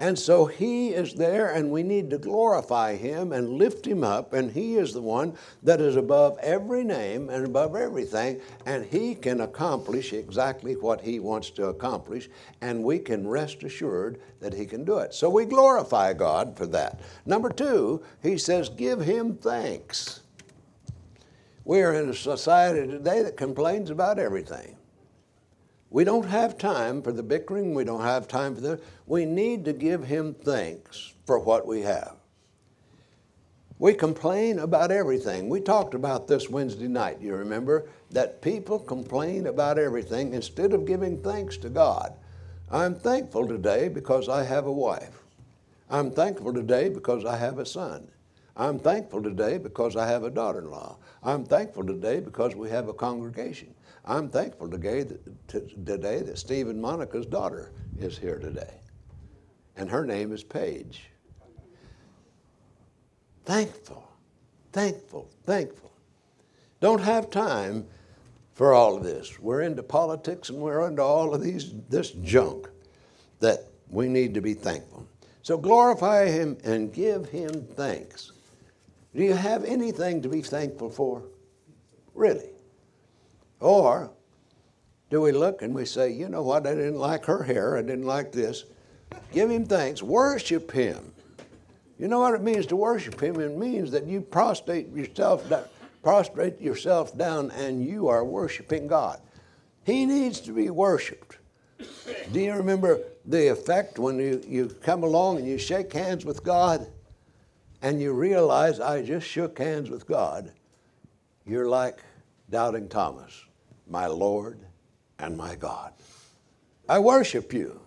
And 0.00 0.18
so 0.18 0.46
He 0.46 0.88
is 0.88 1.12
there, 1.12 1.52
and 1.52 1.70
we 1.70 1.82
need 1.82 2.08
to 2.08 2.18
glorify 2.18 2.96
Him 2.96 3.32
and 3.32 3.50
lift 3.50 3.86
Him 3.86 4.02
up, 4.02 4.32
and 4.32 4.50
He 4.50 4.76
is 4.76 4.94
the 4.94 5.02
one 5.02 5.36
that 5.62 5.78
is 5.78 5.94
above 5.94 6.38
every 6.38 6.82
name 6.82 7.28
and 7.28 7.44
above 7.44 7.76
everything, 7.76 8.40
and 8.64 8.86
He 8.86 9.14
can 9.14 9.42
accomplish 9.42 10.14
exactly 10.14 10.74
what 10.74 11.02
He 11.02 11.20
wants 11.20 11.50
to 11.50 11.66
accomplish, 11.66 12.30
and 12.62 12.82
we 12.82 12.98
can 12.98 13.28
rest 13.28 13.62
assured 13.62 14.18
that 14.40 14.54
He 14.54 14.64
can 14.64 14.86
do 14.86 14.98
it. 14.98 15.12
So 15.12 15.28
we 15.28 15.44
glorify 15.44 16.14
God 16.14 16.56
for 16.56 16.66
that. 16.68 17.00
Number 17.26 17.50
two, 17.50 18.02
He 18.22 18.38
says, 18.38 18.70
give 18.70 19.02
Him 19.02 19.36
thanks. 19.36 20.20
We 21.66 21.82
are 21.82 21.92
in 21.92 22.08
a 22.08 22.14
society 22.14 22.90
today 22.90 23.22
that 23.22 23.36
complains 23.36 23.90
about 23.90 24.18
everything. 24.18 24.76
We 25.90 26.04
don't 26.04 26.28
have 26.28 26.56
time 26.56 27.02
for 27.02 27.10
the 27.10 27.22
bickering. 27.22 27.74
We 27.74 27.82
don't 27.84 28.02
have 28.02 28.28
time 28.28 28.54
for 28.54 28.60
the. 28.60 28.80
We 29.06 29.24
need 29.24 29.64
to 29.64 29.72
give 29.72 30.04
Him 30.04 30.34
thanks 30.34 31.12
for 31.26 31.38
what 31.40 31.66
we 31.66 31.82
have. 31.82 32.14
We 33.80 33.94
complain 33.94 34.58
about 34.60 34.92
everything. 34.92 35.48
We 35.48 35.60
talked 35.60 35.94
about 35.94 36.28
this 36.28 36.48
Wednesday 36.48 36.86
night, 36.86 37.20
you 37.20 37.34
remember, 37.34 37.88
that 38.10 38.42
people 38.42 38.78
complain 38.78 39.46
about 39.46 39.78
everything 39.78 40.34
instead 40.34 40.74
of 40.74 40.84
giving 40.84 41.22
thanks 41.22 41.56
to 41.58 41.70
God. 41.70 42.12
I'm 42.70 42.94
thankful 42.94 43.48
today 43.48 43.88
because 43.88 44.28
I 44.28 44.44
have 44.44 44.66
a 44.66 44.72
wife. 44.72 45.22
I'm 45.88 46.10
thankful 46.12 46.52
today 46.52 46.88
because 46.88 47.24
I 47.24 47.36
have 47.36 47.58
a 47.58 47.66
son. 47.66 48.06
I'm 48.56 48.78
thankful 48.78 49.22
today 49.22 49.58
because 49.58 49.96
I 49.96 50.06
have 50.06 50.24
a 50.24 50.30
daughter 50.30 50.58
in 50.58 50.70
law. 50.70 50.98
I'm 51.22 51.44
thankful 51.44 51.84
today 51.84 52.20
because 52.20 52.54
we 52.54 52.68
have 52.68 52.88
a 52.88 52.92
congregation. 52.94 53.74
I'm 54.10 54.28
thankful 54.28 54.68
today 54.68 55.04
that, 55.04 56.38
Steve 56.38 56.68
and 56.68 56.82
Monica's 56.82 57.26
daughter 57.26 57.70
is 57.96 58.18
here 58.18 58.40
today. 58.40 58.74
And 59.76 59.88
her 59.88 60.04
name 60.04 60.32
is 60.32 60.42
Paige. 60.42 61.04
Thankful, 63.44 64.10
thankful, 64.72 65.30
thankful. 65.44 65.92
Don't 66.80 67.00
have 67.00 67.30
time 67.30 67.86
for 68.54 68.74
all 68.74 68.96
of 68.96 69.04
this. 69.04 69.38
We're 69.38 69.62
into 69.62 69.84
politics 69.84 70.48
and 70.48 70.58
we're 70.58 70.88
into 70.88 71.02
all 71.02 71.32
of 71.32 71.40
these 71.40 71.72
this 71.88 72.10
junk 72.10 72.68
that 73.38 73.60
we 73.90 74.08
need 74.08 74.34
to 74.34 74.40
be 74.40 74.54
thankful. 74.54 75.06
So 75.42 75.56
glorify 75.56 76.26
him 76.26 76.58
and 76.64 76.92
give 76.92 77.26
him 77.26 77.64
thanks. 77.76 78.32
Do 79.14 79.22
you 79.22 79.34
have 79.34 79.64
anything 79.64 80.20
to 80.22 80.28
be 80.28 80.42
thankful 80.42 80.90
for? 80.90 81.22
Really? 82.12 82.50
Or 83.60 84.10
do 85.10 85.20
we 85.20 85.32
look 85.32 85.62
and 85.62 85.74
we 85.74 85.84
say, 85.84 86.10
you 86.10 86.28
know 86.28 86.42
what, 86.42 86.66
I 86.66 86.74
didn't 86.74 86.98
like 86.98 87.26
her 87.26 87.42
hair, 87.42 87.76
I 87.76 87.82
didn't 87.82 88.06
like 88.06 88.32
this. 88.32 88.64
Give 89.32 89.50
him 89.50 89.66
thanks, 89.66 90.02
worship 90.02 90.70
him. 90.70 91.12
You 91.98 92.08
know 92.08 92.20
what 92.20 92.34
it 92.34 92.42
means 92.42 92.64
to 92.66 92.76
worship 92.76 93.20
him? 93.20 93.38
It 93.40 93.58
means 93.58 93.90
that 93.90 94.06
you 94.06 94.20
prostrate 94.20 94.88
yourself, 94.94 95.52
prostrate 96.02 96.60
yourself 96.60 97.16
down 97.18 97.50
and 97.50 97.84
you 97.84 98.08
are 98.08 98.24
worshiping 98.24 98.86
God. 98.86 99.20
He 99.84 100.06
needs 100.06 100.40
to 100.42 100.52
be 100.52 100.70
worshiped. 100.70 101.38
Do 102.32 102.40
you 102.40 102.54
remember 102.54 103.00
the 103.26 103.48
effect 103.48 103.98
when 103.98 104.18
you, 104.18 104.42
you 104.46 104.68
come 104.82 105.02
along 105.02 105.38
and 105.38 105.46
you 105.46 105.58
shake 105.58 105.92
hands 105.92 106.24
with 106.24 106.44
God 106.44 106.86
and 107.82 108.00
you 108.00 108.12
realize 108.12 108.80
I 108.80 109.02
just 109.02 109.26
shook 109.26 109.58
hands 109.58 109.90
with 109.90 110.06
God? 110.06 110.52
You're 111.44 111.68
like 111.68 111.98
doubting 112.48 112.88
Thomas 112.88 113.44
my 113.90 114.06
Lord 114.06 114.58
and 115.18 115.36
my 115.36 115.56
God. 115.56 115.92
I 116.88 116.98
worship 116.98 117.52
you. 117.52 117.80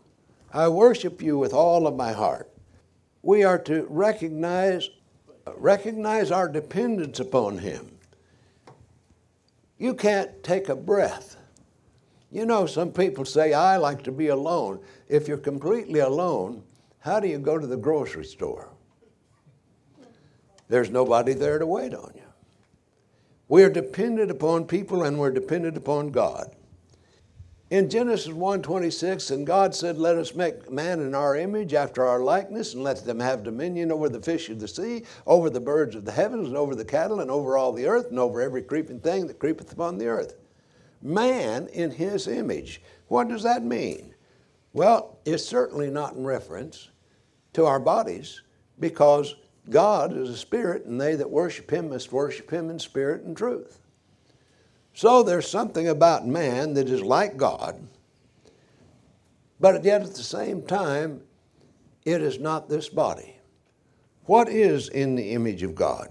I 0.52 0.68
worship 0.68 1.22
you 1.22 1.38
with 1.38 1.54
all 1.54 1.88
of 1.88 1.96
my 1.96 2.12
heart. 2.12 2.52
We 3.24 3.44
are 3.44 3.58
to 3.60 3.88
recognize, 3.90 4.90
recognize 5.56 6.30
our 6.30 6.48
dependence 6.48 7.20
upon 7.20 7.58
Him. 7.58 7.98
You 9.78 9.94
can't 9.94 10.44
take 10.44 10.70
a 10.70 10.76
breath. 10.76 11.38
You 12.32 12.46
know, 12.46 12.66
some 12.66 12.92
people 12.92 13.26
say, 13.26 13.54
I 13.54 13.78
like 13.78 14.04
to 14.04 14.12
be 14.12 14.28
alone. 14.28 14.80
If 15.08 15.28
you're 15.28 15.38
completely 15.38 16.00
alone, 16.00 16.64
how 17.00 17.20
do 17.20 17.28
you 17.28 17.40
go 17.40 17.58
to 17.58 17.68
the 17.68 17.78
grocery 17.78 18.26
store? 18.26 18.70
There's 20.68 20.90
nobody 20.90 21.34
there 21.34 21.60
to 21.60 21.66
wait 21.66 21.94
on 21.94 22.12
you. 22.16 22.33
We 23.48 23.64
are 23.64 23.70
dependent 23.70 24.32
upon 24.32 24.66
people 24.66 25.04
and 25.04 25.20
we're 25.20 25.32
dependent 25.32 25.78
upon 25.78 26.12
God. 26.12 26.56
In 27.70 27.90
Genesis 27.90 28.32
1:26, 28.32 29.32
and 29.32 29.48
God 29.48 29.74
said, 29.74 29.98
"Let 29.98 30.16
us 30.16 30.36
make 30.36 30.72
man 30.72 31.00
in 31.00 31.16
our 31.16 31.36
image, 31.36 31.74
after 31.74 32.06
our 32.06 32.20
likeness, 32.20 32.76
and 32.76 32.84
let 32.84 33.04
them 33.04 33.20
have 33.20 33.44
dominion 33.44 33.92
over 33.92 34.10
the 34.10 34.22
fish 34.22 34.50
of 34.50 34.60
the 34.60 34.68
sea, 34.68 35.04
over 35.26 35.50
the 35.50 35.60
birds 35.60 35.96
of 35.96 36.06
the 36.06 36.12
heavens, 36.12 36.50
and 36.50 36.58
over 36.58 36.76
the 36.76 36.86
cattle, 36.86 37.20
and 37.20 37.32
over 37.32 37.58
all 37.58 37.72
the 37.72 37.88
earth, 37.88 38.12
and 38.12 38.20
over 38.20 38.42
every 38.42 38.62
creeping 38.62 39.00
thing 39.00 39.26
that 39.26 39.40
creepeth 39.40 39.72
upon 39.72 39.98
the 39.98 40.06
earth." 40.06 40.36
Man 41.02 41.68
in 41.68 41.92
his 41.92 42.28
image. 42.28 42.80
What 43.08 43.28
does 43.28 43.42
that 43.42 43.66
mean? 43.66 44.14
Well, 44.72 45.18
it's 45.26 45.44
certainly 45.44 45.90
not 45.90 46.16
in 46.16 46.26
reference 46.26 46.90
to 47.54 47.66
our 47.66 47.80
bodies, 47.80 48.44
because 48.80 49.36
God 49.70 50.16
is 50.16 50.30
a 50.30 50.38
spirit, 50.38 50.86
and 50.86 51.00
they 51.00 51.16
that 51.16 51.30
worship 51.30 51.72
him 51.72 51.90
must 51.90 52.12
worship 52.12 52.52
him 52.52 52.70
in 52.70 52.80
spirit 52.80 53.24
and 53.24 53.36
truth. 53.36 53.80
So 54.94 55.24
there's 55.24 55.50
something 55.50 55.88
about 55.88 56.28
man 56.28 56.74
that 56.76 56.90
is 56.90 57.02
like 57.02 57.38
God, 57.38 57.88
but 59.60 59.84
yet 59.84 60.02
at 60.02 60.16
the 60.16 60.24
same 60.24 60.62
time, 60.64 61.22
it 62.06 62.22
is 62.22 62.40
not 62.40 62.70
this 62.70 62.90
body. 62.90 63.38
What 64.26 64.50
is 64.50 64.90
in 64.90 65.16
the 65.16 65.32
image 65.32 65.64
of 65.64 65.76
God? 65.76 66.10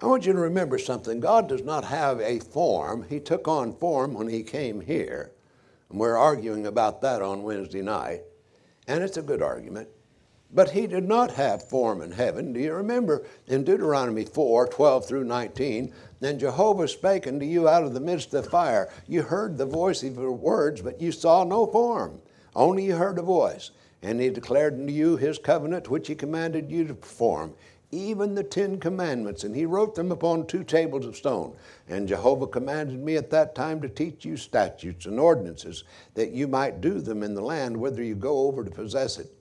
I 0.00 0.06
want 0.06 0.26
you 0.26 0.32
to 0.32 0.38
remember 0.38 0.78
something. 0.78 1.20
God 1.20 1.48
does 1.48 1.62
not 1.62 1.84
have 1.84 2.20
a 2.20 2.38
form. 2.38 3.06
He 3.08 3.18
took 3.18 3.48
on 3.48 3.72
form 3.78 4.12
when 4.12 4.28
He 4.28 4.42
came 4.42 4.80
here. 4.80 5.32
And 5.88 5.98
we're 5.98 6.16
arguing 6.16 6.66
about 6.66 7.00
that 7.00 7.22
on 7.22 7.42
Wednesday 7.42 7.80
night. 7.80 8.22
And 8.86 9.02
it's 9.02 9.16
a 9.16 9.22
good 9.22 9.40
argument. 9.40 9.88
But 10.52 10.70
he 10.70 10.86
did 10.86 11.04
not 11.04 11.32
have 11.32 11.68
form 11.68 12.00
in 12.00 12.12
heaven. 12.12 12.52
Do 12.52 12.60
you 12.60 12.72
remember 12.72 13.24
in 13.48 13.64
Deuteronomy 13.64 14.24
4 14.24 14.68
12 14.68 15.06
through 15.06 15.24
19? 15.24 15.92
Then 16.20 16.38
Jehovah 16.38 16.86
spake 16.86 17.26
unto 17.26 17.44
you 17.44 17.68
out 17.68 17.82
of 17.82 17.94
the 17.94 18.00
midst 18.00 18.32
of 18.32 18.44
the 18.44 18.50
fire. 18.50 18.88
You 19.08 19.22
heard 19.22 19.58
the 19.58 19.66
voice 19.66 20.02
of 20.02 20.16
your 20.16 20.32
words, 20.32 20.82
but 20.82 21.00
you 21.00 21.10
saw 21.10 21.42
no 21.42 21.66
form. 21.66 22.20
Only 22.54 22.84
you 22.84 22.94
heard 22.94 23.18
a 23.18 23.22
voice. 23.22 23.72
And 24.02 24.20
he 24.20 24.30
declared 24.30 24.74
unto 24.74 24.92
you 24.92 25.16
his 25.16 25.38
covenant, 25.38 25.90
which 25.90 26.06
he 26.06 26.14
commanded 26.14 26.70
you 26.70 26.86
to 26.86 26.94
perform, 26.94 27.54
even 27.90 28.34
the 28.34 28.44
Ten 28.44 28.78
Commandments. 28.78 29.42
And 29.42 29.54
he 29.54 29.66
wrote 29.66 29.96
them 29.96 30.12
upon 30.12 30.46
two 30.46 30.62
tables 30.62 31.06
of 31.06 31.16
stone. 31.16 31.56
And 31.88 32.06
Jehovah 32.06 32.46
commanded 32.46 33.02
me 33.02 33.16
at 33.16 33.30
that 33.30 33.56
time 33.56 33.80
to 33.82 33.88
teach 33.88 34.24
you 34.24 34.36
statutes 34.36 35.06
and 35.06 35.18
ordinances, 35.18 35.82
that 36.14 36.30
you 36.30 36.46
might 36.46 36.80
do 36.80 37.00
them 37.00 37.24
in 37.24 37.34
the 37.34 37.42
land 37.42 37.76
whither 37.76 38.02
you 38.02 38.14
go 38.14 38.46
over 38.46 38.62
to 38.62 38.70
possess 38.70 39.18
it. 39.18 39.32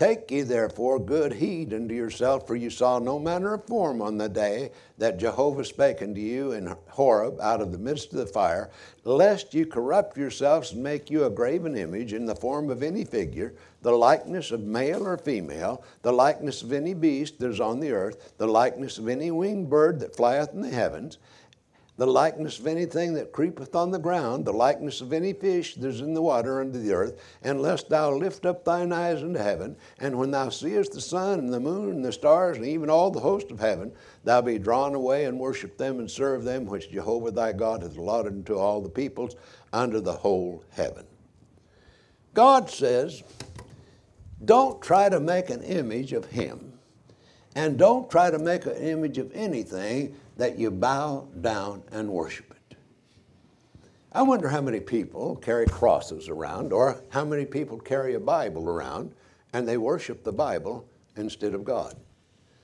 Take 0.00 0.30
ye 0.30 0.40
therefore 0.40 0.98
good 0.98 1.34
heed 1.34 1.74
unto 1.74 1.94
yourself, 1.94 2.46
for 2.46 2.56
you 2.56 2.70
saw 2.70 2.98
no 2.98 3.18
manner 3.18 3.52
of 3.52 3.66
form 3.66 4.00
on 4.00 4.16
the 4.16 4.30
day 4.30 4.70
that 4.96 5.18
Jehovah 5.18 5.62
spake 5.62 6.00
unto 6.00 6.22
you 6.22 6.52
in 6.52 6.74
Horeb 6.88 7.38
out 7.38 7.60
of 7.60 7.70
the 7.70 7.76
midst 7.76 8.10
of 8.14 8.18
the 8.18 8.24
fire, 8.24 8.70
lest 9.04 9.52
you 9.52 9.66
corrupt 9.66 10.16
yourselves 10.16 10.72
and 10.72 10.82
make 10.82 11.10
you 11.10 11.24
a 11.24 11.30
graven 11.30 11.76
image 11.76 12.14
in 12.14 12.24
the 12.24 12.34
form 12.34 12.70
of 12.70 12.82
any 12.82 13.04
figure, 13.04 13.52
the 13.82 13.92
likeness 13.92 14.50
of 14.50 14.62
male 14.62 15.06
or 15.06 15.18
female, 15.18 15.84
the 16.00 16.14
likeness 16.14 16.62
of 16.62 16.72
any 16.72 16.94
beast 16.94 17.38
that 17.38 17.50
is 17.50 17.60
on 17.60 17.78
the 17.78 17.92
earth, 17.92 18.32
the 18.38 18.48
likeness 18.48 18.96
of 18.96 19.06
any 19.06 19.30
winged 19.30 19.68
bird 19.68 20.00
that 20.00 20.16
flieth 20.16 20.54
in 20.54 20.62
the 20.62 20.70
heavens 20.70 21.18
the 22.00 22.06
likeness 22.06 22.58
of 22.58 22.66
anything 22.66 23.12
that 23.12 23.30
creepeth 23.30 23.74
on 23.74 23.90
the 23.90 23.98
ground, 23.98 24.46
the 24.46 24.52
likeness 24.52 25.02
of 25.02 25.12
any 25.12 25.34
fish 25.34 25.74
that 25.74 25.86
is 25.86 26.00
in 26.00 26.14
the 26.14 26.22
water 26.22 26.62
under 26.62 26.78
the 26.78 26.94
earth, 26.94 27.20
and 27.42 27.60
lest 27.60 27.90
thou 27.90 28.10
lift 28.10 28.46
up 28.46 28.64
thine 28.64 28.90
eyes 28.90 29.22
unto 29.22 29.38
heaven, 29.38 29.76
and 29.98 30.18
when 30.18 30.30
thou 30.30 30.48
seest 30.48 30.92
the 30.92 31.00
sun 31.02 31.38
and 31.38 31.52
the 31.52 31.60
moon 31.60 31.90
and 31.90 32.02
the 32.02 32.10
stars 32.10 32.56
and 32.56 32.64
even 32.64 32.88
all 32.88 33.10
the 33.10 33.20
host 33.20 33.50
of 33.50 33.60
heaven, 33.60 33.92
thou 34.24 34.40
be 34.40 34.58
drawn 34.58 34.94
away 34.94 35.26
and 35.26 35.38
worship 35.38 35.76
them 35.76 35.98
and 35.98 36.10
serve 36.10 36.42
them 36.42 36.64
which 36.64 36.90
Jehovah 36.90 37.32
thy 37.32 37.52
God 37.52 37.82
hath 37.82 37.98
allotted 37.98 38.32
unto 38.32 38.56
all 38.56 38.80
the 38.80 38.88
peoples 38.88 39.36
under 39.70 40.00
the 40.00 40.14
whole 40.14 40.64
heaven. 40.70 41.04
God 42.32 42.70
says, 42.70 43.22
don't 44.42 44.80
try 44.80 45.10
to 45.10 45.20
make 45.20 45.50
an 45.50 45.62
image 45.64 46.14
of 46.14 46.24
him, 46.24 46.69
and 47.54 47.78
don't 47.78 48.10
try 48.10 48.30
to 48.30 48.38
make 48.38 48.66
an 48.66 48.76
image 48.76 49.18
of 49.18 49.30
anything 49.34 50.14
that 50.36 50.58
you 50.58 50.70
bow 50.70 51.28
down 51.40 51.82
and 51.90 52.08
worship 52.08 52.50
it. 52.50 52.76
I 54.12 54.22
wonder 54.22 54.48
how 54.48 54.60
many 54.60 54.80
people 54.80 55.36
carry 55.36 55.66
crosses 55.66 56.28
around 56.28 56.72
or 56.72 57.02
how 57.10 57.24
many 57.24 57.44
people 57.44 57.78
carry 57.78 58.14
a 58.14 58.20
Bible 58.20 58.68
around 58.68 59.14
and 59.52 59.68
they 59.68 59.76
worship 59.76 60.24
the 60.24 60.32
Bible 60.32 60.88
instead 61.16 61.54
of 61.54 61.64
God. 61.64 61.94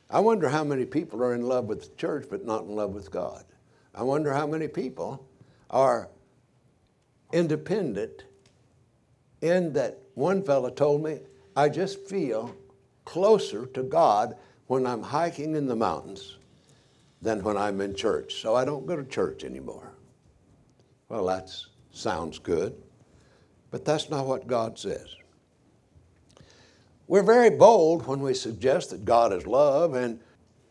I 0.09 0.21
wonder 0.21 0.49
how 0.49 0.65
many 0.65 0.85
people 0.85 1.23
are 1.23 1.35
in 1.35 1.43
love 1.43 1.67
with 1.67 1.83
the 1.83 1.97
church 1.97 2.27
but 2.31 2.45
not 2.45 2.65
in 2.65 2.75
love 2.75 2.95
with 2.95 3.11
God. 3.11 3.45
I 3.95 4.03
wonder 4.03 4.33
how 4.33 4.47
many 4.47 4.69
people 4.69 5.27
are 5.71 6.09
independent 7.33 8.25
in 9.41 9.73
that 9.73 9.99
one 10.15 10.43
fellow 10.43 10.71
told 10.71 11.03
me, 11.03 11.21
I 11.55 11.69
just 11.69 12.07
feel 12.07 12.55
closer 13.05 13.67
to 13.67 13.83
God 13.83 14.37
when 14.67 14.87
I'm 14.87 15.03
hiking 15.03 15.55
in 15.55 15.67
the 15.67 15.77
mountains 15.77 16.37
than 17.23 17.43
when 17.43 17.57
I'm 17.57 17.81
in 17.81 17.95
church. 17.95 18.41
So 18.41 18.55
I 18.55 18.65
don't 18.65 18.87
go 18.87 18.97
to 18.97 19.05
church 19.05 19.45
anymore. 19.45 19.93
Well, 21.09 21.27
that 21.27 21.51
sounds 21.93 22.39
good, 22.39 22.75
but 23.71 23.85
that's 23.85 24.11
not 24.11 24.27
what 24.27 24.47
God 24.47 24.79
says. 24.79 25.17
We're 27.09 27.23
very 27.23 27.51
bold 27.51 28.07
when 28.07 28.21
we 28.21 28.35
suggest 28.35 28.91
that 28.91 29.05
God 29.05 29.33
is 29.33 29.47
love, 29.47 29.95
and 29.95 30.19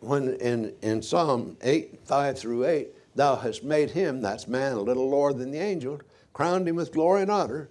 when 0.02 0.36
in, 0.36 0.74
in 0.82 1.02
Psalm 1.02 1.56
8, 1.62 2.00
5 2.06 2.38
through 2.38 2.66
8, 2.66 2.90
thou 3.16 3.38
hast 3.38 3.64
made 3.64 3.92
him, 3.92 4.22
that's 4.22 4.48
man, 4.48 4.74
a 4.74 4.82
little 4.82 5.10
lower 5.10 5.32
than 5.32 5.52
the 5.52 5.60
angel, 5.60 6.02
crowned 6.34 6.68
him 6.68 6.76
with 6.76 6.92
glory 6.92 7.22
and 7.22 7.32
honor, 7.32 7.70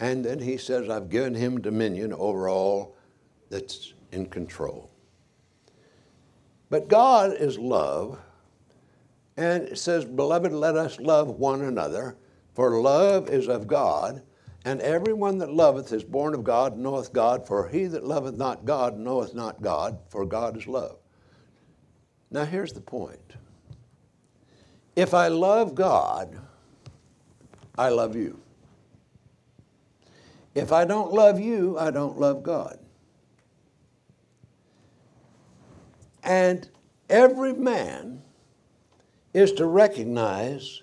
and 0.00 0.24
then 0.24 0.40
he 0.40 0.56
says, 0.56 0.90
I've 0.90 1.08
given 1.08 1.34
him 1.34 1.60
dominion 1.60 2.12
over 2.12 2.48
all 2.48 2.96
that's 3.48 3.94
in 4.10 4.26
control. 4.26 4.91
But 6.72 6.88
God 6.88 7.34
is 7.34 7.58
love, 7.58 8.18
and 9.36 9.64
it 9.64 9.78
says, 9.78 10.06
Beloved, 10.06 10.52
let 10.52 10.74
us 10.74 10.98
love 10.98 11.28
one 11.28 11.60
another, 11.60 12.16
for 12.54 12.80
love 12.80 13.28
is 13.28 13.46
of 13.46 13.66
God, 13.66 14.22
and 14.64 14.80
everyone 14.80 15.36
that 15.36 15.52
loveth 15.52 15.92
is 15.92 16.02
born 16.02 16.32
of 16.32 16.44
God, 16.44 16.72
and 16.72 16.82
knoweth 16.82 17.12
God, 17.12 17.46
for 17.46 17.68
he 17.68 17.84
that 17.84 18.06
loveth 18.06 18.36
not 18.36 18.64
God 18.64 18.96
knoweth 18.96 19.34
not 19.34 19.60
God, 19.60 19.98
for 20.08 20.24
God 20.24 20.56
is 20.56 20.66
love. 20.66 20.96
Now 22.30 22.46
here's 22.46 22.72
the 22.72 22.80
point. 22.80 23.34
If 24.96 25.12
I 25.12 25.28
love 25.28 25.74
God, 25.74 26.40
I 27.76 27.90
love 27.90 28.16
you. 28.16 28.40
If 30.54 30.72
I 30.72 30.86
don't 30.86 31.12
love 31.12 31.38
you, 31.38 31.78
I 31.78 31.90
don't 31.90 32.18
love 32.18 32.42
God. 32.42 32.78
And 36.22 36.68
every 37.08 37.52
man 37.52 38.22
is 39.34 39.52
to 39.52 39.66
recognize 39.66 40.82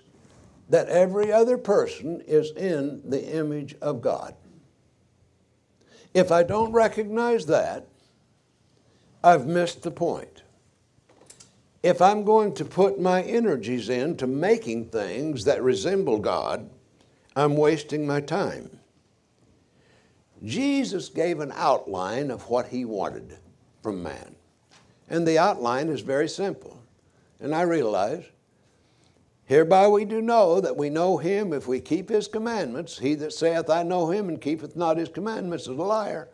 that 0.68 0.88
every 0.88 1.32
other 1.32 1.58
person 1.58 2.22
is 2.26 2.52
in 2.52 3.02
the 3.08 3.34
image 3.34 3.74
of 3.80 4.00
God. 4.00 4.34
If 6.14 6.30
I 6.32 6.42
don't 6.42 6.72
recognize 6.72 7.46
that, 7.46 7.86
I've 9.22 9.46
missed 9.46 9.82
the 9.82 9.90
point. 9.90 10.42
If 11.82 12.02
I'm 12.02 12.24
going 12.24 12.54
to 12.54 12.64
put 12.64 13.00
my 13.00 13.22
energies 13.22 13.88
into 13.88 14.26
making 14.26 14.86
things 14.86 15.44
that 15.44 15.62
resemble 15.62 16.18
God, 16.18 16.68
I'm 17.34 17.56
wasting 17.56 18.06
my 18.06 18.20
time. 18.20 18.80
Jesus 20.44 21.08
gave 21.08 21.40
an 21.40 21.52
outline 21.54 22.30
of 22.30 22.48
what 22.48 22.68
he 22.68 22.84
wanted 22.84 23.38
from 23.82 24.02
man. 24.02 24.36
And 25.10 25.26
the 25.26 25.38
outline 25.38 25.88
is 25.88 26.00
very 26.00 26.28
simple. 26.28 26.80
And 27.40 27.54
I 27.54 27.62
realize, 27.62 28.24
hereby 29.44 29.88
we 29.88 30.04
do 30.04 30.22
know 30.22 30.60
that 30.60 30.76
we 30.76 30.88
know 30.88 31.16
him 31.16 31.52
if 31.52 31.66
we 31.66 31.80
keep 31.80 32.08
his 32.08 32.28
commandments. 32.28 32.98
He 32.98 33.14
that 33.16 33.32
saith, 33.32 33.68
I 33.68 33.82
know 33.82 34.10
him, 34.10 34.28
and 34.28 34.40
keepeth 34.40 34.76
not 34.76 34.96
his 34.96 35.08
commandments 35.08 35.64
is 35.64 35.76
a 35.76 35.82
liar. 35.82 36.28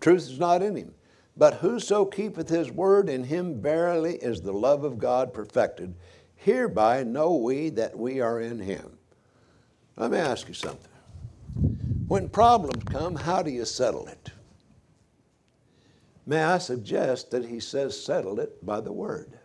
Truth 0.00 0.30
is 0.30 0.38
not 0.38 0.62
in 0.62 0.76
him. 0.76 0.94
But 1.36 1.54
whoso 1.54 2.04
keepeth 2.04 2.48
his 2.48 2.70
word, 2.70 3.08
in 3.08 3.24
him 3.24 3.62
verily 3.62 4.16
is 4.16 4.40
the 4.42 4.52
love 4.52 4.84
of 4.84 4.98
God 4.98 5.32
perfected. 5.32 5.94
Hereby 6.34 7.04
know 7.04 7.34
we 7.36 7.70
that 7.70 7.96
we 7.96 8.20
are 8.20 8.40
in 8.40 8.58
him. 8.58 8.98
Let 9.96 10.10
me 10.10 10.18
ask 10.18 10.48
you 10.48 10.54
something. 10.54 10.90
When 12.08 12.28
problems 12.28 12.84
come, 12.84 13.14
how 13.14 13.42
do 13.42 13.50
you 13.50 13.64
settle 13.64 14.06
it? 14.06 14.30
May 16.28 16.42
I 16.42 16.58
suggest 16.58 17.30
that 17.30 17.46
he 17.46 17.58
says, 17.58 17.98
settle 17.98 18.38
it 18.38 18.64
by 18.64 18.82
the 18.82 18.92
word. 18.92 19.38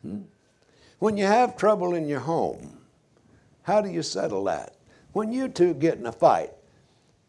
Hmm? 0.00 0.22
When 0.98 1.18
you 1.18 1.26
have 1.26 1.58
trouble 1.58 1.94
in 1.94 2.08
your 2.08 2.20
home, 2.20 2.78
how 3.64 3.82
do 3.82 3.90
you 3.90 4.02
settle 4.02 4.44
that? 4.44 4.76
When 5.12 5.30
you 5.30 5.48
two 5.48 5.74
get 5.74 5.98
in 5.98 6.06
a 6.06 6.12
fight, 6.12 6.52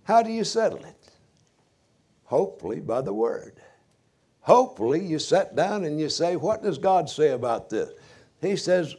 how 0.05 0.23
do 0.23 0.31
you 0.31 0.45
settle 0.45 0.85
it? 0.85 1.11
Hopefully 2.23 2.79
by 2.79 3.01
the 3.01 3.11
word. 3.11 3.59
Hopefully 4.39 5.05
you 5.05 5.19
sit 5.19 5.53
down 5.53 5.83
and 5.83 5.99
you 5.99 6.07
say, 6.07 6.37
What 6.37 6.63
does 6.63 6.77
God 6.77 7.09
say 7.09 7.31
about 7.31 7.69
this? 7.69 7.89
He 8.39 8.55
says, 8.55 8.95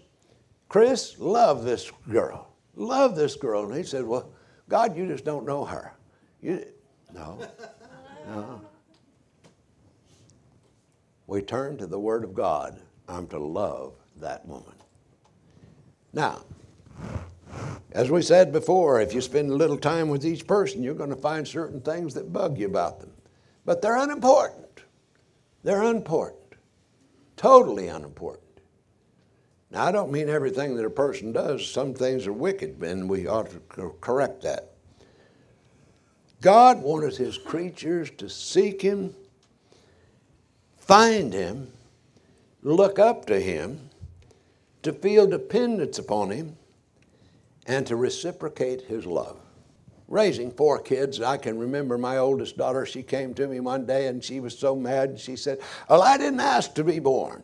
Chris, 0.69 1.19
love 1.19 1.65
this 1.65 1.91
girl. 2.11 2.53
Love 2.75 3.17
this 3.17 3.37
girl. 3.37 3.65
And 3.65 3.75
he 3.75 3.85
said, 3.85 4.05
Well, 4.05 4.31
God, 4.69 4.99
you 4.99 5.07
just 5.07 5.25
don't 5.25 5.47
know 5.47 5.65
her. 5.65 5.95
You, 6.43 6.63
no. 7.15 7.39
No. 8.27 8.61
We 11.27 11.43
turn 11.43 11.77
to 11.79 11.87
the 11.87 11.99
Word 11.99 12.25
of 12.25 12.35
God. 12.35 12.81
I'm 13.09 13.27
to 13.29 13.39
love 13.39 13.95
that 14.21 14.47
woman. 14.47 14.75
Now, 16.13 16.45
as 17.93 18.11
we 18.11 18.23
said 18.23 18.53
before, 18.53 19.01
if 19.01 19.15
you 19.15 19.21
spend 19.21 19.51
a 19.51 19.55
little 19.55 19.79
time 19.79 20.09
with 20.09 20.25
each 20.25 20.47
person, 20.47 20.83
you're 20.83 20.95
going 20.95 21.11
to 21.11 21.17
find 21.17 21.47
certain 21.47 21.81
things 21.81 22.15
that 22.15 22.33
bug 22.33 22.59
you 22.59 22.67
about 22.67 23.01
them. 23.01 23.13
But 23.65 23.83
they're 23.83 23.97
unimportant. 23.97 24.83
They're 25.63 25.83
unimportant. 25.83 26.55
Totally 27.37 27.89
unimportant. 27.89 28.43
Now, 29.71 29.85
I 29.85 29.93
don't 29.93 30.13
mean 30.13 30.29
everything 30.29 30.77
that 30.77 30.85
a 30.85 30.91
person 30.91 31.33
does. 31.33 31.69
Some 31.69 31.93
things 31.93 32.27
are 32.27 32.33
wicked, 32.33 32.81
and 32.83 33.11
we 33.11 33.27
ought 33.27 33.51
to 33.51 33.95
correct 34.01 34.43
that. 34.43 34.71
God 36.41 36.83
wanted 36.83 37.17
his 37.17 37.37
creatures 37.37 38.11
to 38.19 38.29
seek 38.29 38.81
him, 38.81 39.15
find 40.87 41.33
him, 41.33 41.71
look 42.63 42.99
up 42.99 43.27
to 43.27 43.41
him, 43.41 43.91
to 44.83 44.93
feel 44.93 45.27
dependence 45.27 45.99
upon 45.99 46.31
him, 46.31 46.57
and 47.67 47.87
to 47.87 47.97
reciprocate 47.97 48.83
his 48.83 49.05
love. 49.05 49.37
Raising 50.09 50.53
four 50.53 50.79
kids, 50.79 51.21
I 51.21 51.37
can 51.37 51.59
remember 51.59 51.99
my 51.99 52.19
oldest 52.19 52.57
daughter, 52.57 52.87
she 52.87 53.03
came 53.03 53.35
to 53.35 53.49
me 53.49 53.59
one 53.59 53.87
day 53.87 54.07
and 54.07 54.23
she 54.23 54.39
was 54.39 54.57
so 54.57 54.77
mad 54.77 55.19
she 55.19 55.35
said, 55.35 55.59
Well, 55.91 56.03
I 56.03 56.17
didn't 56.17 56.39
ask 56.39 56.75
to 56.75 56.85
be 56.85 57.01
born. 57.01 57.43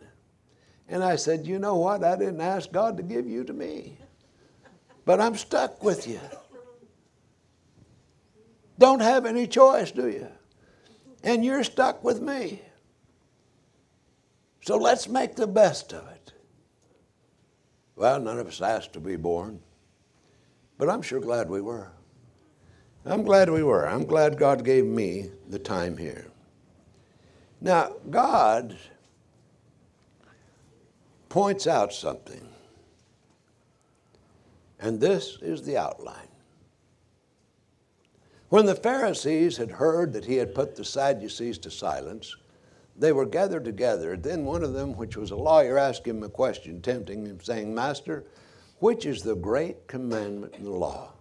And 0.88 1.02
I 1.02 1.16
said, 1.16 1.44
You 1.44 1.58
know 1.58 1.76
what? 1.76 2.04
I 2.04 2.14
didn't 2.16 2.40
ask 2.40 2.70
God 2.70 2.96
to 2.98 3.02
give 3.02 3.26
you 3.26 3.42
to 3.42 3.52
me. 3.52 3.98
But 5.04 5.20
I'm 5.20 5.34
stuck 5.34 5.82
with 5.82 6.06
you. 6.06 6.20
Don't 8.78 9.00
have 9.00 9.26
any 9.26 9.48
choice, 9.48 9.90
do 9.90 10.06
you? 10.08 10.28
And 11.24 11.44
you're 11.44 11.64
stuck 11.64 12.04
with 12.04 12.20
me. 12.20 12.62
So 14.62 14.76
let's 14.76 15.08
make 15.08 15.34
the 15.34 15.46
best 15.46 15.92
of 15.92 16.06
it. 16.08 16.32
Well, 17.96 18.20
none 18.20 18.38
of 18.38 18.46
us 18.46 18.62
asked 18.62 18.92
to 18.94 19.00
be 19.00 19.16
born, 19.16 19.60
but 20.78 20.88
I'm 20.88 21.02
sure 21.02 21.20
glad 21.20 21.50
we 21.50 21.60
were. 21.60 21.90
I'm 23.04 23.24
glad 23.24 23.50
we 23.50 23.64
were. 23.64 23.86
I'm 23.86 24.04
glad 24.04 24.38
God 24.38 24.64
gave 24.64 24.84
me 24.84 25.30
the 25.48 25.58
time 25.58 25.96
here. 25.96 26.26
Now, 27.60 27.94
God 28.08 28.76
points 31.28 31.66
out 31.66 31.92
something, 31.92 32.48
and 34.78 35.00
this 35.00 35.38
is 35.42 35.62
the 35.62 35.76
outline. 35.76 36.28
When 38.48 38.66
the 38.66 38.74
Pharisees 38.76 39.56
had 39.56 39.70
heard 39.70 40.12
that 40.12 40.26
he 40.26 40.36
had 40.36 40.54
put 40.54 40.76
the 40.76 40.84
Sadducees 40.84 41.58
to 41.58 41.70
silence, 41.70 42.36
they 42.96 43.12
were 43.12 43.26
gathered 43.26 43.64
together. 43.64 44.16
Then 44.16 44.44
one 44.44 44.62
of 44.62 44.74
them, 44.74 44.96
which 44.96 45.16
was 45.16 45.30
a 45.30 45.36
lawyer, 45.36 45.78
asked 45.78 46.06
him 46.06 46.22
a 46.22 46.28
question, 46.28 46.82
tempting 46.82 47.26
him, 47.26 47.40
saying, 47.40 47.74
Master, 47.74 48.24
which 48.78 49.06
is 49.06 49.22
the 49.22 49.36
great 49.36 49.86
commandment 49.86 50.54
in 50.56 50.64
the 50.64 50.70
law? 50.70 51.12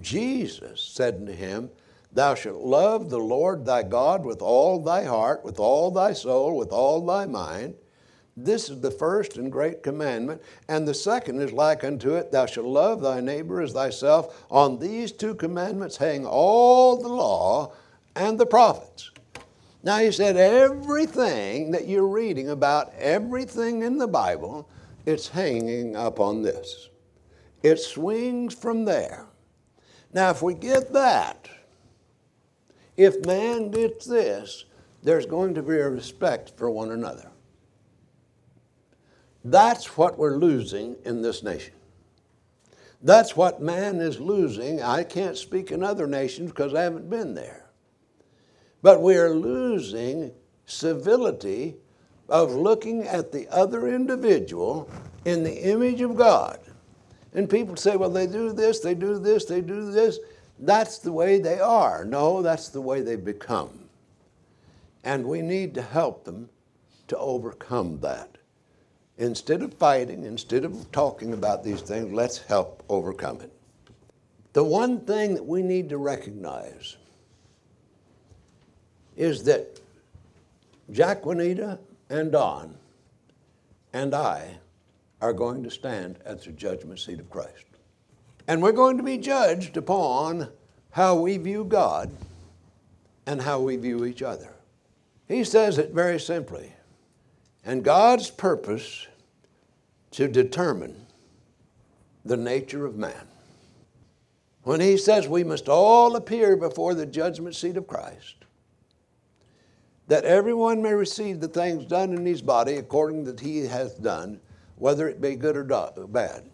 Jesus 0.00 0.80
said 0.80 1.16
unto 1.16 1.32
him, 1.32 1.70
Thou 2.12 2.34
shalt 2.34 2.62
love 2.62 3.10
the 3.10 3.18
Lord 3.18 3.64
thy 3.64 3.82
God 3.82 4.24
with 4.24 4.40
all 4.40 4.82
thy 4.82 5.04
heart, 5.04 5.44
with 5.44 5.58
all 5.58 5.90
thy 5.90 6.12
soul, 6.12 6.56
with 6.56 6.70
all 6.70 7.04
thy 7.04 7.26
mind. 7.26 7.74
This 8.36 8.70
is 8.70 8.80
the 8.80 8.90
first 8.90 9.36
and 9.36 9.50
great 9.50 9.82
commandment. 9.82 10.40
And 10.68 10.86
the 10.86 10.94
second 10.94 11.42
is 11.42 11.52
like 11.52 11.82
unto 11.82 12.14
it 12.14 12.30
Thou 12.30 12.46
shalt 12.46 12.66
love 12.66 13.00
thy 13.00 13.20
neighbor 13.20 13.60
as 13.60 13.72
thyself. 13.72 14.46
On 14.50 14.78
these 14.78 15.12
two 15.12 15.34
commandments 15.34 15.96
hang 15.96 16.24
all 16.24 16.96
the 16.96 17.08
law 17.08 17.72
and 18.14 18.38
the 18.38 18.46
prophets. 18.46 19.10
Now, 19.82 19.98
he 19.98 20.10
said, 20.10 20.36
everything 20.36 21.70
that 21.70 21.86
you're 21.86 22.06
reading 22.06 22.50
about, 22.50 22.92
everything 22.94 23.82
in 23.82 23.98
the 23.98 24.08
Bible, 24.08 24.68
it's 25.06 25.28
hanging 25.28 25.94
up 25.94 26.18
on 26.18 26.42
this. 26.42 26.88
It 27.62 27.78
swings 27.78 28.54
from 28.54 28.84
there. 28.84 29.26
Now, 30.12 30.30
if 30.30 30.42
we 30.42 30.54
get 30.54 30.92
that, 30.92 31.48
if 32.96 33.24
man 33.24 33.70
gets 33.70 34.04
this, 34.06 34.64
there's 35.02 35.26
going 35.26 35.54
to 35.54 35.62
be 35.62 35.76
a 35.76 35.88
respect 35.88 36.52
for 36.56 36.70
one 36.70 36.90
another. 36.90 37.30
That's 39.44 39.96
what 39.96 40.18
we're 40.18 40.36
losing 40.36 40.96
in 41.04 41.22
this 41.22 41.42
nation. 41.42 41.74
That's 43.00 43.36
what 43.36 43.62
man 43.62 44.00
is 44.00 44.18
losing. 44.18 44.82
I 44.82 45.04
can't 45.04 45.36
speak 45.36 45.70
in 45.70 45.84
other 45.84 46.08
nations 46.08 46.50
because 46.50 46.74
I 46.74 46.82
haven't 46.82 47.08
been 47.08 47.34
there. 47.34 47.67
But 48.82 49.02
we 49.02 49.16
are 49.16 49.30
losing 49.30 50.32
civility 50.66 51.76
of 52.28 52.52
looking 52.52 53.04
at 53.04 53.32
the 53.32 53.48
other 53.48 53.88
individual 53.88 54.90
in 55.24 55.42
the 55.42 55.70
image 55.70 56.00
of 56.00 56.16
God. 56.16 56.60
And 57.34 57.48
people 57.48 57.76
say, 57.76 57.96
well, 57.96 58.10
they 58.10 58.26
do 58.26 58.52
this, 58.52 58.80
they 58.80 58.94
do 58.94 59.18
this, 59.18 59.44
they 59.44 59.60
do 59.60 59.90
this. 59.90 60.18
That's 60.58 60.98
the 60.98 61.12
way 61.12 61.38
they 61.38 61.60
are. 61.60 62.04
No, 62.04 62.42
that's 62.42 62.68
the 62.68 62.80
way 62.80 63.00
they 63.00 63.16
become. 63.16 63.88
And 65.04 65.26
we 65.26 65.40
need 65.40 65.74
to 65.74 65.82
help 65.82 66.24
them 66.24 66.48
to 67.08 67.16
overcome 67.18 68.00
that. 68.00 68.36
Instead 69.16 69.62
of 69.62 69.74
fighting, 69.74 70.24
instead 70.24 70.64
of 70.64 70.90
talking 70.92 71.32
about 71.32 71.64
these 71.64 71.80
things, 71.80 72.12
let's 72.12 72.38
help 72.38 72.82
overcome 72.88 73.40
it. 73.40 73.52
The 74.52 74.64
one 74.64 75.00
thing 75.00 75.34
that 75.34 75.46
we 75.46 75.62
need 75.62 75.88
to 75.88 75.98
recognize 75.98 76.96
is 79.18 79.42
that 79.42 79.80
Jack 80.92 81.26
Juanita 81.26 81.80
and 82.08 82.30
Don 82.30 82.74
and 83.92 84.14
I 84.14 84.58
are 85.20 85.32
going 85.32 85.64
to 85.64 85.70
stand 85.70 86.20
at 86.24 86.42
the 86.42 86.52
judgment 86.52 87.00
seat 87.00 87.18
of 87.18 87.28
Christ. 87.28 87.64
And 88.46 88.62
we're 88.62 88.72
going 88.72 88.96
to 88.96 89.02
be 89.02 89.18
judged 89.18 89.76
upon 89.76 90.48
how 90.92 91.16
we 91.16 91.36
view 91.36 91.64
God 91.64 92.10
and 93.26 93.42
how 93.42 93.60
we 93.60 93.76
view 93.76 94.04
each 94.04 94.22
other. 94.22 94.54
He 95.26 95.42
says 95.42 95.78
it 95.78 95.90
very 95.90 96.20
simply. 96.20 96.72
And 97.64 97.84
God's 97.84 98.30
purpose 98.30 99.08
to 100.12 100.28
determine 100.28 100.94
the 102.24 102.36
nature 102.36 102.86
of 102.86 102.96
man. 102.96 103.26
When 104.62 104.80
he 104.80 104.96
says 104.96 105.26
we 105.26 105.44
must 105.44 105.68
all 105.68 106.14
appear 106.14 106.56
before 106.56 106.94
the 106.94 107.04
judgment 107.04 107.56
seat 107.56 107.76
of 107.76 107.86
Christ, 107.86 108.44
that 110.08 110.24
everyone 110.24 110.82
may 110.82 110.94
receive 110.94 111.38
the 111.38 111.48
things 111.48 111.84
done 111.84 112.12
in 112.14 112.26
his 112.26 112.42
body 112.42 112.76
according 112.76 113.24
that 113.24 113.40
he 113.40 113.60
hath 113.66 114.02
done, 114.02 114.40
whether 114.76 115.08
it 115.08 115.20
be 115.20 115.36
good 115.36 115.56
or 115.56 116.06
bad. 116.06 116.48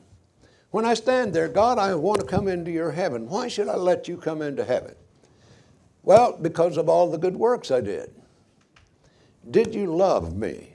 When 0.71 0.85
I 0.85 0.95
stand 0.95 1.33
there, 1.33 1.49
God, 1.49 1.79
I 1.79 1.95
want 1.95 2.21
to 2.21 2.27
come 2.27 2.49
into 2.49 2.73
your 2.73 2.91
heaven. 2.91 3.29
Why 3.29 3.47
should 3.47 3.69
I 3.69 3.77
let 3.77 4.09
you 4.09 4.17
come 4.17 4.43
into 4.43 4.65
heaven? 4.65 4.97
Well, 6.03 6.37
because 6.43 6.77
of 6.77 6.89
all 6.89 7.11
the 7.11 7.17
good 7.17 7.37
works 7.37 7.71
I 7.71 7.81
did. 7.81 8.13
Did 9.51 9.73
you 9.75 9.95
love 9.95 10.37
me? 10.37 10.75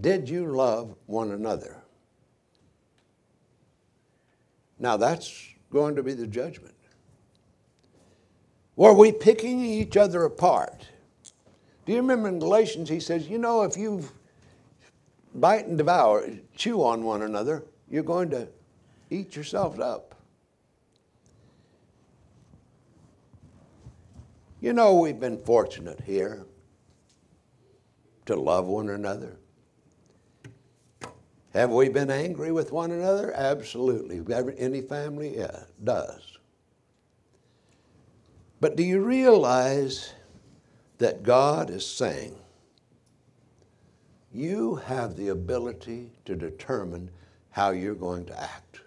Did 0.00 0.28
you 0.28 0.46
love 0.46 0.96
one 1.06 1.30
another? 1.30 1.82
Now 4.80 4.96
that's 4.96 5.48
going 5.70 5.94
to 5.96 6.02
be 6.02 6.14
the 6.14 6.26
judgment. 6.26 6.73
Were 8.76 8.92
we 8.92 9.12
picking 9.12 9.60
each 9.60 9.96
other 9.96 10.24
apart? 10.24 10.88
Do 11.86 11.92
you 11.92 11.98
remember 11.98 12.28
in 12.28 12.38
Galatians 12.38 12.88
he 12.88 13.00
says, 13.00 13.28
you 13.28 13.38
know, 13.38 13.62
if 13.62 13.76
you 13.76 14.08
bite 15.34 15.66
and 15.66 15.78
devour, 15.78 16.28
chew 16.56 16.82
on 16.82 17.04
one 17.04 17.22
another, 17.22 17.64
you're 17.90 18.02
going 18.02 18.30
to 18.30 18.48
eat 19.10 19.36
yourselves 19.36 19.78
up. 19.78 20.14
You 24.60 24.72
know, 24.72 24.94
we've 24.94 25.20
been 25.20 25.38
fortunate 25.44 26.00
here 26.00 26.46
to 28.26 28.34
love 28.34 28.64
one 28.64 28.88
another. 28.88 29.36
Have 31.52 31.70
we 31.70 31.88
been 31.90 32.10
angry 32.10 32.50
with 32.50 32.72
one 32.72 32.90
another? 32.90 33.32
Absolutely. 33.34 34.22
Any 34.58 34.80
family 34.80 35.36
yeah, 35.36 35.64
does. 35.84 36.33
But 38.64 38.76
do 38.76 38.82
you 38.82 39.00
realize 39.00 40.14
that 40.96 41.22
God 41.22 41.68
is 41.68 41.86
saying, 41.86 42.34
you 44.32 44.76
have 44.76 45.16
the 45.16 45.28
ability 45.28 46.12
to 46.24 46.34
determine 46.34 47.10
how 47.50 47.72
you're 47.72 47.94
going 47.94 48.24
to 48.24 48.42
act? 48.42 48.80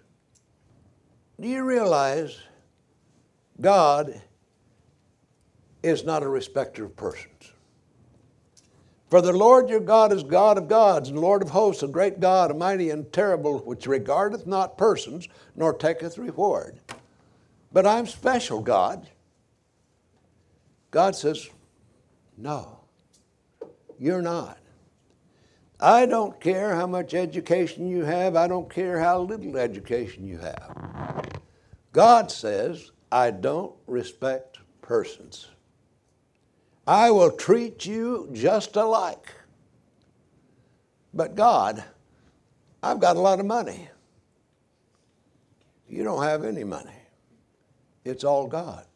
Do 1.40 1.46
you 1.46 1.62
realize 1.62 2.40
God 3.60 4.20
is 5.84 6.02
not 6.02 6.24
a 6.24 6.28
respecter 6.28 6.86
of 6.86 6.96
persons? 6.96 7.52
For 9.10 9.20
the 9.20 9.32
Lord 9.32 9.70
your 9.70 9.78
God 9.78 10.10
is 10.10 10.24
God 10.24 10.58
of 10.58 10.66
gods 10.66 11.08
and 11.08 11.20
Lord 11.20 11.40
of 11.40 11.50
hosts, 11.50 11.84
a 11.84 11.86
great 11.86 12.18
God, 12.18 12.50
a 12.50 12.54
mighty 12.54 12.90
and 12.90 13.12
terrible, 13.12 13.60
which 13.60 13.86
regardeth 13.86 14.44
not 14.44 14.76
persons, 14.76 15.28
nor 15.54 15.72
taketh 15.72 16.18
reward. 16.18 16.80
But 17.72 17.86
I'm 17.86 18.08
special, 18.08 18.60
God. 18.60 19.06
God 20.90 21.14
says, 21.14 21.48
No, 22.36 22.80
you're 23.98 24.22
not. 24.22 24.58
I 25.80 26.06
don't 26.06 26.40
care 26.40 26.74
how 26.74 26.86
much 26.86 27.14
education 27.14 27.88
you 27.88 28.04
have, 28.04 28.34
I 28.34 28.48
don't 28.48 28.72
care 28.72 28.98
how 28.98 29.20
little 29.20 29.56
education 29.56 30.26
you 30.26 30.38
have. 30.38 31.40
God 31.92 32.30
says, 32.30 32.90
I 33.10 33.30
don't 33.30 33.74
respect 33.86 34.58
persons. 34.82 35.48
I 36.86 37.10
will 37.10 37.30
treat 37.30 37.86
you 37.86 38.28
just 38.32 38.76
alike. 38.76 39.34
But 41.12 41.34
God, 41.34 41.84
I've 42.82 43.00
got 43.00 43.16
a 43.16 43.20
lot 43.20 43.40
of 43.40 43.46
money. 43.46 43.88
You 45.88 46.04
don't 46.04 46.22
have 46.22 46.44
any 46.44 46.64
money. 46.64 46.90
It's 48.04 48.24
all 48.24 48.46
God's. 48.46 48.87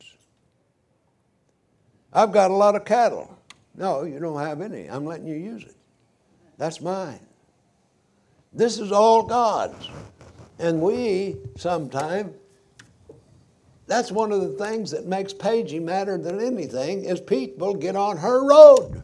I've 2.13 2.33
got 2.33 2.51
a 2.51 2.55
lot 2.55 2.77
of 2.77 2.85
cattle. 2.85 3.39
No, 3.75 4.05
you 4.05 4.19
don't 4.19 4.41
have 4.41 4.61
any. 4.61 4.87
I'm 4.87 5.07
letting 5.07 5.27
you 5.27 5.37
use 5.37 5.63
it. 5.63 5.75
That's 6.59 6.81
mine. 6.81 7.21
This 8.53 8.79
is 8.79 8.93
all 8.93 9.23
God's. 9.23 9.89
And 10.59 10.81
we 10.81 11.37
sometimes 11.57 12.35
that's 13.87 14.13
one 14.13 14.33
of 14.33 14.41
the 14.41 14.65
things 14.65 14.91
that 14.93 15.07
makes 15.07 15.33
Paige 15.33 15.75
matter 15.81 16.17
than 16.17 16.41
anything 16.41 17.05
is 17.05 17.21
people 17.21 17.75
get 17.75 17.97
on 17.97 18.17
her 18.19 18.47
road. 18.47 19.03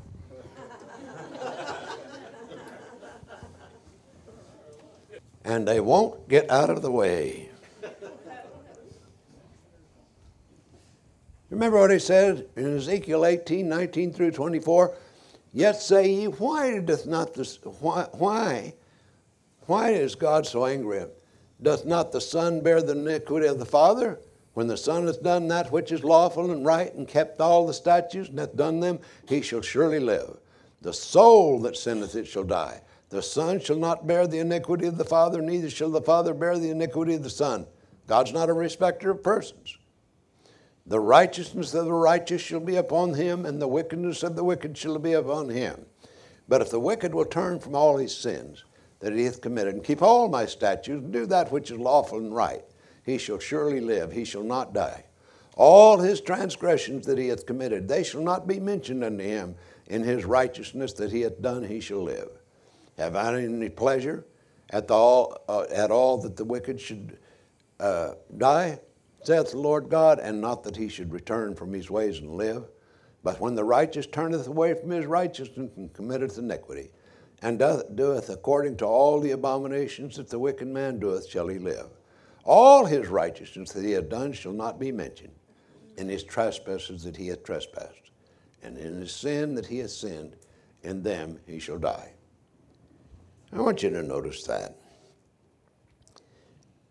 and 5.45 5.67
they 5.67 5.81
won't 5.81 6.29
get 6.29 6.51
out 6.51 6.71
of 6.71 6.83
the 6.83 6.91
way. 6.91 7.48
Remember 11.51 11.79
what 11.79 11.91
he 11.91 11.99
said 11.99 12.47
in 12.57 12.77
Ezekiel 12.77 13.25
18, 13.25 13.69
19 13.69 14.13
through 14.13 14.33
24? 14.33 14.95
Yet 15.53 15.77
say 15.81 16.11
ye, 16.11 16.25
why 16.27 16.79
doth 16.81 17.07
not 17.07 17.33
this, 17.33 17.59
why, 17.81 18.07
why, 18.13 18.75
why 19.67 19.91
is 19.91 20.15
God 20.15 20.47
so 20.47 20.67
angry? 20.67 21.05
Doth 21.63 21.87
not 21.87 22.13
the 22.13 22.21
Son 22.21 22.61
bear 22.61 22.83
the 22.83 22.93
iniquity 22.93 23.47
of 23.47 23.59
the 23.59 23.65
Father? 23.65 24.21
When 24.53 24.67
the 24.67 24.77
Son 24.77 25.07
hath 25.07 25.23
done 25.23 25.49
that 25.49 25.73
which 25.73 25.91
is 25.91 26.05
lawful 26.05 26.51
and 26.51 26.67
right, 26.67 26.93
and 26.95 27.09
kept 27.09 27.41
all 27.41 27.67
the 27.67 27.73
statutes, 27.73 28.29
and 28.29 28.39
hath 28.39 28.57
done 28.57 28.81
them, 28.81 28.99
he 29.27 29.41
shall 29.41 29.63
surely 29.63 30.01
live. 30.01 30.37
The 30.83 30.93
soul 30.93 31.61
that 31.61 31.77
sinneth, 31.77 32.15
it 32.15 32.27
shall 32.27 32.45
die. 32.45 32.83
The 33.09 33.23
Son 33.23 33.59
shall 33.59 33.77
not 33.77 34.07
bear 34.07 34.27
the 34.27 34.41
iniquity 34.41 34.87
of 34.87 34.99
the 34.99 35.05
Father, 35.05 35.41
neither 35.41 35.71
shall 35.71 35.91
the 35.91 36.03
Father 36.03 36.35
bear 36.35 36.59
the 36.59 36.71
iniquity 36.71 37.15
of 37.15 37.23
the 37.23 37.31
Son. 37.31 37.67
God's 38.07 38.33
not 38.33 38.51
a 38.51 38.53
respecter 38.53 39.11
of 39.11 39.23
persons. 39.23 39.78
The 40.89 41.01
righteousness 41.01 41.75
of 41.75 41.85
the 41.85 41.93
righteous 41.93 42.41
shall 42.41 42.61
be 42.61 42.77
upon 42.77 43.13
him, 43.13 43.45
and 43.45 43.61
the 43.61 43.69
wickedness 43.69 44.23
of 44.23 44.37
the 44.37 44.45
wicked 44.45 44.77
shall 44.77 44.99
be 44.99 45.13
upon 45.13 45.51
him. 45.51 45.85
But 46.49 46.63
if 46.63 46.71
the 46.71 46.81
wicked 46.81 47.15
will 47.15 47.27
turn 47.27 47.61
from 47.61 47.75
all 47.75 47.99
his 47.99 48.17
sins 48.17 48.65
that 49.01 49.13
he 49.13 49.25
hath 49.25 49.43
committed, 49.43 49.75
and 49.75 49.85
keep 49.85 50.01
all 50.01 50.29
my 50.29 50.47
statutes, 50.47 51.05
and 51.05 51.13
do 51.13 51.27
that 51.27 51.53
which 51.53 51.71
is 51.71 51.79
lawful 51.79 52.19
and 52.19 52.35
right, 52.35 52.65
he 53.05 53.19
shall 53.19 53.39
surely 53.39 53.81
live, 53.81 54.13
he 54.13 54.25
shall 54.25 54.43
not 54.43 54.73
die. 54.73 55.05
All 55.57 55.99
his 55.99 56.23
transgressions 56.23 57.05
that 57.07 57.19
he 57.19 57.29
hath 57.29 57.45
committed, 57.45 57.87
they 57.87 58.03
shall 58.03 58.23
not 58.23 58.49
be 58.49 58.59
mentioned 58.59 59.05
unto 59.05 59.25
him. 59.25 59.57
In 59.89 60.03
his 60.03 60.25
righteousness 60.25 60.95
that 60.95 61.13
he 61.13 61.21
hath 61.21 61.43
done, 61.43 61.65
he 61.65 61.81
shall 61.81 62.03
live. 62.03 62.31
Have 62.97 63.15
I 63.15 63.43
any 63.43 63.69
pleasure 63.69 64.25
at, 64.71 64.91
all, 64.91 65.37
uh, 65.49 65.67
at 65.71 65.91
all 65.91 66.19
that 66.19 66.37
the 66.37 66.45
wicked 66.45 66.81
should 66.81 67.19
uh, 67.79 68.13
die, 68.37 68.81
saith 69.29 69.51
the 69.51 69.59
Lord 69.59 69.91
God, 69.91 70.19
and 70.21 70.41
not 70.41 70.63
that 70.63 70.75
he 70.75 70.89
should 70.89 71.13
return 71.13 71.55
from 71.55 71.75
his 71.75 71.91
ways 71.91 72.19
and 72.19 72.31
live? 72.31 72.65
But 73.23 73.39
when 73.39 73.55
the 73.55 73.63
righteous 73.63 74.07
turneth 74.07 74.47
away 74.47 74.73
from 74.73 74.89
his 74.89 75.05
righteousness 75.05 75.71
and 75.77 75.93
committeth 75.93 76.39
iniquity, 76.39 76.93
and 77.43 77.59
doth, 77.59 77.95
doeth 77.95 78.31
according 78.31 78.79
to 78.79 78.87
all 78.87 79.21
the 79.21 79.33
abominations 79.33 80.17
that 80.17 80.31
the 80.31 80.39
wicked 80.39 80.67
man 80.67 80.99
doeth, 80.99 81.29
shall 81.29 81.47
he 81.47 81.59
live. 81.59 81.91
All 82.45 82.87
his 82.87 83.09
righteousness 83.09 83.71
that 83.73 83.85
he 83.85 83.91
hath 83.91 84.09
done 84.09 84.33
shall 84.33 84.55
not 84.55 84.81
be 84.81 84.91
mentioned, 84.91 85.35
in 85.99 86.09
his 86.09 86.25
trespasses 86.25 87.03
that 87.03 87.19
he 87.19 87.29
hath 87.29 87.45
trespassed, 87.45 88.11
and 88.63 88.79
in 88.79 88.99
his 88.99 89.13
sin 89.13 89.55
that 89.57 89.67
he 89.67 89.81
hath 89.81 89.91
sinned, 89.91 90.37
in 90.85 91.03
them 91.03 91.39
he 91.47 91.59
shall 91.59 91.79
die. 91.79 92.15
I 93.53 93.61
want 93.61 93.83
you 93.83 93.91
to 93.91 94.03
notice 94.03 94.45
that. 94.45 94.79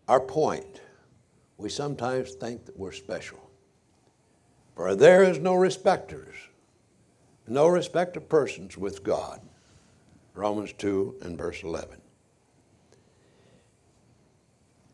Our 0.06 0.20
point, 0.20 0.82
we 1.58 1.68
sometimes 1.68 2.32
think 2.32 2.64
that 2.64 2.78
we're 2.78 2.92
special. 2.92 3.50
For 4.76 4.94
there 4.94 5.24
is 5.24 5.40
no 5.40 5.54
respecters, 5.54 6.36
no 7.48 7.66
respect 7.66 8.16
of 8.16 8.28
persons 8.28 8.78
with 8.78 9.02
God. 9.02 9.40
Romans 10.34 10.72
2 10.78 11.16
and 11.22 11.36
verse 11.36 11.64
11. 11.64 12.00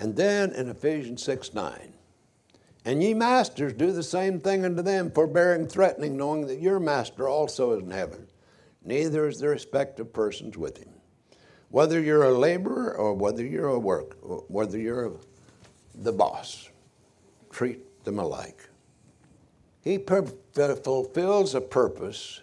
And 0.00 0.16
then 0.16 0.52
in 0.52 0.70
Ephesians 0.70 1.22
6 1.22 1.52
9, 1.52 1.92
and 2.86 3.02
ye 3.02 3.14
masters 3.14 3.72
do 3.72 3.92
the 3.92 4.02
same 4.02 4.40
thing 4.40 4.64
unto 4.64 4.82
them, 4.82 5.10
forbearing, 5.10 5.66
threatening, 5.66 6.16
knowing 6.16 6.46
that 6.46 6.60
your 6.60 6.80
master 6.80 7.28
also 7.28 7.72
is 7.72 7.82
in 7.82 7.90
heaven. 7.90 8.26
Neither 8.84 9.26
is 9.28 9.38
there 9.40 9.50
respect 9.50 10.00
of 10.00 10.12
persons 10.12 10.56
with 10.56 10.78
him. 10.78 10.92
Whether 11.70 12.00
you're 12.00 12.24
a 12.24 12.38
laborer 12.38 12.94
or 12.94 13.14
whether 13.14 13.44
you're 13.44 13.68
a 13.68 13.78
work, 13.78 14.16
whether 14.48 14.78
you're 14.78 15.06
a, 15.06 15.12
the 15.94 16.12
boss, 16.12 16.68
treat 17.50 18.04
them 18.04 18.18
alike. 18.18 18.68
He 19.82 19.98
per- 19.98 20.26
uh, 20.56 20.74
fulfills 20.76 21.54
a 21.54 21.60
purpose 21.60 22.40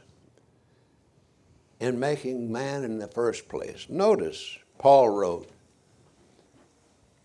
in 1.79 1.99
making 1.99 2.51
man 2.51 2.83
in 2.83 2.99
the 2.99 3.07
first 3.07 3.49
place. 3.49 3.87
Notice, 3.89 4.57
Paul 4.77 5.09
wrote, 5.09 5.49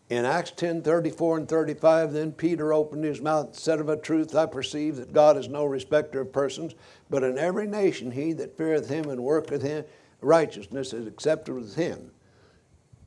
in 0.09 0.25
Acts 0.25 0.53
10 0.53 0.83
34 0.83 1.39
and 1.39 1.49
35, 1.49 2.13
then 2.13 2.33
Peter 2.33 2.73
opened 2.73 3.05
his 3.05 3.21
mouth 3.21 3.47
and 3.47 3.57
said, 3.57 3.81
Of 3.81 3.89
a 3.89 3.97
truth, 3.97 4.35
I 4.37 4.47
perceive 4.47 4.97
that 4.97 5.13
God 5.13 5.37
is 5.37 5.49
no 5.49 5.65
respecter 5.65 6.21
of 6.21 6.33
persons, 6.33 6.75
but 7.11 7.25
in 7.25 7.39
every 7.39 7.67
nation 7.67 8.13
he 8.13 8.33
that 8.35 8.57
feareth 8.57 8.89
him 8.89 9.11
and 9.11 9.23
worketh 9.23 9.63
him 9.63 9.85
righteousness 10.21 10.93
is 10.93 11.07
accepted 11.07 11.55
with 11.55 11.75
him. 11.75 12.11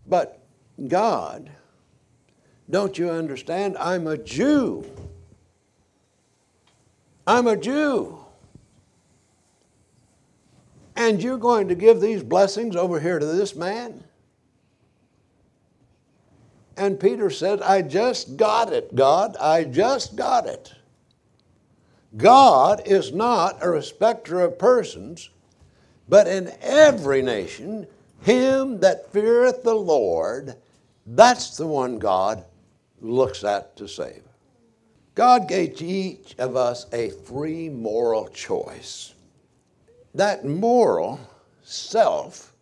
But 0.05 0.41
God, 0.87 1.49
don't 2.69 2.97
you 2.97 3.09
understand? 3.09 3.77
I'm 3.79 4.05
a 4.05 4.17
Jew. 4.17 4.85
I'm 7.25 7.47
a 7.47 7.57
Jew. 7.57 8.19
And 10.95 11.21
you're 11.21 11.37
going 11.37 11.67
to 11.69 11.75
give 11.75 12.01
these 12.01 12.21
blessings 12.21 12.75
over 12.75 12.99
here 12.99 13.17
to 13.17 13.25
this 13.25 13.55
man? 13.55 14.03
And 16.77 16.99
Peter 16.99 17.29
said, 17.29 17.61
I 17.61 17.81
just 17.81 18.37
got 18.37 18.71
it, 18.71 18.95
God. 18.95 19.35
I 19.37 19.63
just 19.63 20.15
got 20.15 20.45
it. 20.45 20.73
God 22.17 22.81
is 22.85 23.13
not 23.13 23.57
a 23.61 23.69
respecter 23.69 24.41
of 24.41 24.59
persons, 24.59 25.29
but 26.07 26.27
in 26.27 26.51
every 26.61 27.21
nation, 27.21 27.87
him 28.21 28.79
that 28.79 29.11
feareth 29.11 29.63
the 29.63 29.75
Lord, 29.75 30.55
that's 31.05 31.57
the 31.57 31.67
one 31.67 31.99
God 31.99 32.45
looks 33.01 33.43
at 33.43 33.75
to 33.77 33.87
save. 33.87 34.23
God 35.15 35.47
gave 35.47 35.81
each 35.81 36.35
of 36.37 36.55
us 36.55 36.85
a 36.93 37.09
free 37.09 37.69
moral 37.69 38.27
choice. 38.27 39.13
That 40.15 40.45
moral 40.45 41.19
self, 41.61 42.53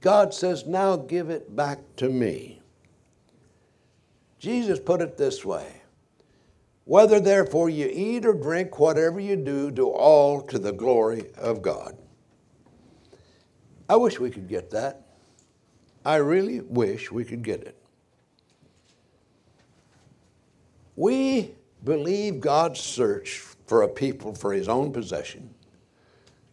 God 0.00 0.34
says, 0.34 0.66
now 0.66 0.96
give 0.96 1.30
it 1.30 1.56
back 1.56 1.78
to 1.96 2.08
me. 2.08 2.60
Jesus 4.38 4.78
put 4.78 5.00
it 5.00 5.16
this 5.16 5.44
way 5.44 5.82
Whether 6.84 7.20
therefore 7.20 7.70
you 7.70 7.88
eat 7.92 8.26
or 8.26 8.34
drink, 8.34 8.78
whatever 8.78 9.20
you 9.20 9.36
do, 9.36 9.70
do 9.70 9.88
all 9.88 10.42
to 10.42 10.58
the 10.58 10.72
glory 10.72 11.30
of 11.36 11.62
God. 11.62 11.96
I 13.88 13.96
wish 13.96 14.20
we 14.20 14.30
could 14.30 14.48
get 14.48 14.70
that. 14.70 15.06
I 16.04 16.16
really 16.16 16.60
wish 16.60 17.10
we 17.10 17.24
could 17.24 17.42
get 17.42 17.62
it. 17.62 17.79
We 21.00 21.54
believe 21.82 22.42
God's 22.42 22.78
search 22.78 23.38
for 23.64 23.80
a 23.80 23.88
people 23.88 24.34
for 24.34 24.52
his 24.52 24.68
own 24.68 24.92
possession, 24.92 25.54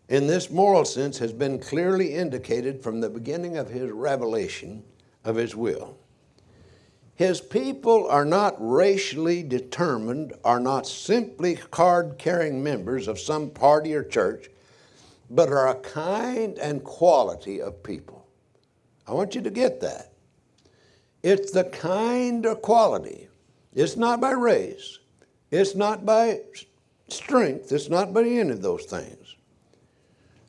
in 0.07 0.25
this 0.25 0.49
moral 0.49 0.85
sense, 0.85 1.17
has 1.17 1.33
been 1.33 1.59
clearly 1.59 2.15
indicated 2.15 2.81
from 2.81 3.01
the 3.01 3.09
beginning 3.09 3.57
of 3.57 3.69
his 3.69 3.91
revelation 3.91 4.85
of 5.25 5.35
his 5.35 5.53
will. 5.53 5.97
His 7.15 7.41
people 7.41 8.07
are 8.07 8.23
not 8.23 8.55
racially 8.57 9.43
determined, 9.43 10.31
are 10.45 10.61
not 10.61 10.87
simply 10.87 11.57
card 11.57 12.15
carrying 12.17 12.63
members 12.63 13.09
of 13.09 13.19
some 13.19 13.49
party 13.49 13.93
or 13.93 14.03
church, 14.05 14.49
but 15.29 15.49
are 15.49 15.67
a 15.67 15.75
kind 15.75 16.57
and 16.57 16.85
quality 16.85 17.61
of 17.61 17.83
people. 17.83 18.25
I 19.05 19.11
want 19.11 19.35
you 19.35 19.41
to 19.41 19.49
get 19.49 19.81
that. 19.81 20.13
It's 21.21 21.51
the 21.51 21.65
kind 21.65 22.45
or 22.45 22.55
quality. 22.55 23.26
It's 23.77 23.95
not 23.95 24.19
by 24.19 24.31
race, 24.31 24.97
it's 25.51 25.75
not 25.75 26.03
by 26.03 26.41
strength, 27.09 27.71
it's 27.71 27.89
not 27.89 28.11
by 28.11 28.21
any 28.23 28.49
of 28.49 28.63
those 28.63 28.85
things. 28.85 29.35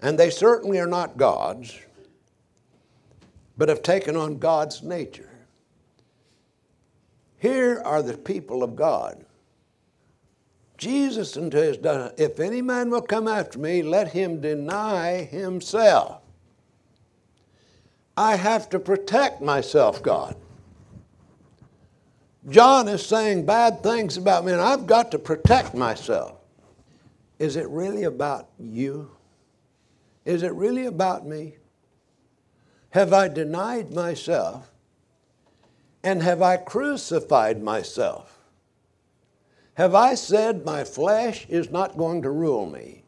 And 0.01 0.19
they 0.19 0.31
certainly 0.31 0.79
are 0.79 0.87
not 0.87 1.19
gods, 1.19 1.79
but 3.59 3.69
have 3.69 3.83
taken 3.83 4.17
on 4.17 4.39
God's 4.39 4.83
nature. 4.83 5.29
Here 7.37 7.83
are 7.85 8.03
the 8.03 8.17
people 8.17 8.63
of 8.63 8.75
God. 8.75 9.27
Jesus 10.79 11.37
unto 11.37 11.59
his 11.59 11.77
done, 11.77 12.13
if 12.17 12.41
any 12.41 12.63
man 12.63 12.89
will 12.89 13.03
come 13.03 13.29
after 13.29 13.59
me, 13.59 13.83
let 13.83 14.09
him 14.09 14.41
deny 14.41 15.25
himself. 15.25 16.23
I 18.17 18.37
have 18.37 18.71
to 18.71 18.79
protect 18.79 19.43
myself, 19.43 20.03
God. 20.03 20.35
John 22.49 22.89
is 22.89 23.05
saying 23.05 23.45
bad 23.45 23.83
things 23.83 24.17
about 24.17 24.45
me, 24.45 24.53
and 24.53 24.61
I've 24.61 24.87
got 24.87 25.11
to 25.11 25.19
protect 25.19 25.75
myself. 25.75 26.37
Is 27.39 27.57
it 27.57 27.69
really 27.69 28.05
about 28.05 28.49
you? 28.59 29.11
Is 30.25 30.43
it 30.43 30.53
really 30.55 30.87
about 30.87 31.27
me? 31.27 31.57
Have 32.91 33.13
I 33.13 33.29
denied 33.29 33.93
myself 33.93 34.71
and 36.03 36.23
have 36.23 36.41
I 36.41 36.57
crucified 36.57 37.63
myself? 37.63 38.39
Have 39.75 39.95
I 39.95 40.15
said 40.15 40.65
my 40.65 40.85
flesh 40.85 41.47
is 41.49 41.71
not 41.71 41.99
going 41.99 42.23
to 42.23 42.31
rule 42.31 42.67
me? 42.67 43.05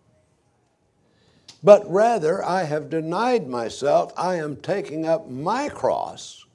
But 1.62 1.90
rather, 1.90 2.44
I 2.44 2.64
have 2.64 2.90
denied 2.90 3.48
myself. 3.48 4.12
I 4.16 4.36
am 4.36 4.56
taking 4.56 5.06
up 5.06 5.28
my 5.28 5.68
cross 5.68 6.46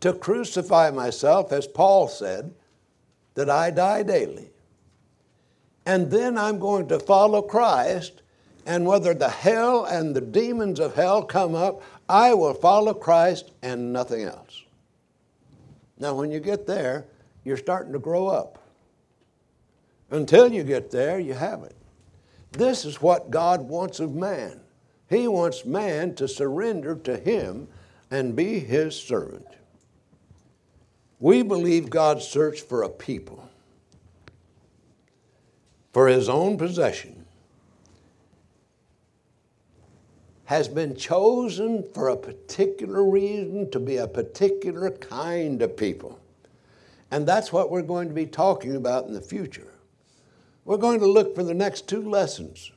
to 0.00 0.12
crucify 0.12 0.90
myself, 0.90 1.52
as 1.52 1.66
Paul 1.66 2.08
said, 2.08 2.54
that 3.34 3.50
I 3.50 3.70
die 3.70 4.02
daily. 4.02 4.50
And 5.86 6.10
then 6.10 6.36
I'm 6.36 6.58
going 6.58 6.88
to 6.88 7.00
follow 7.00 7.42
Christ, 7.42 8.22
and 8.66 8.86
whether 8.86 9.14
the 9.14 9.28
hell 9.28 9.84
and 9.84 10.14
the 10.14 10.20
demons 10.20 10.80
of 10.80 10.94
hell 10.94 11.22
come 11.22 11.54
up, 11.54 11.82
I 12.08 12.34
will 12.34 12.54
follow 12.54 12.94
Christ 12.94 13.52
and 13.62 13.92
nothing 13.92 14.22
else. 14.22 14.64
Now, 15.98 16.14
when 16.14 16.30
you 16.30 16.40
get 16.40 16.66
there, 16.66 17.06
you're 17.44 17.56
starting 17.56 17.92
to 17.92 17.98
grow 17.98 18.28
up. 18.28 18.58
Until 20.10 20.52
you 20.52 20.62
get 20.62 20.90
there, 20.90 21.18
you 21.18 21.34
haven't. 21.34 21.74
This 22.52 22.84
is 22.84 23.02
what 23.02 23.30
God 23.30 23.62
wants 23.62 24.00
of 24.00 24.14
man. 24.14 24.60
He 25.08 25.28
wants 25.28 25.64
man 25.64 26.14
to 26.16 26.28
surrender 26.28 26.94
to 26.96 27.16
Him 27.16 27.68
and 28.10 28.36
be 28.36 28.58
His 28.58 28.98
servant. 28.98 29.46
We 31.20 31.42
believe 31.42 31.90
God 31.90 32.22
searched 32.22 32.68
for 32.68 32.82
a 32.82 32.88
people 32.88 33.48
for 35.92 36.06
His 36.06 36.28
own 36.28 36.56
possession 36.56 37.24
has 40.44 40.66
been 40.66 40.96
chosen 40.96 41.82
for 41.92 42.08
a 42.08 42.16
particular 42.16 43.04
reason 43.04 43.70
to 43.70 43.78
be 43.78 43.98
a 43.98 44.08
particular 44.08 44.90
kind 44.90 45.60
of 45.60 45.76
people. 45.76 46.18
And 47.10 47.26
that's 47.26 47.52
what 47.52 47.70
we're 47.70 47.82
going 47.82 48.08
to 48.08 48.14
be 48.14 48.26
talking 48.26 48.76
about 48.76 49.06
in 49.06 49.12
the 49.12 49.20
future. 49.20 49.74
We're 50.64 50.78
going 50.78 51.00
to 51.00 51.06
look 51.06 51.34
for 51.34 51.42
the 51.42 51.52
next 51.52 51.86
two 51.86 52.08
lessons 52.08 52.70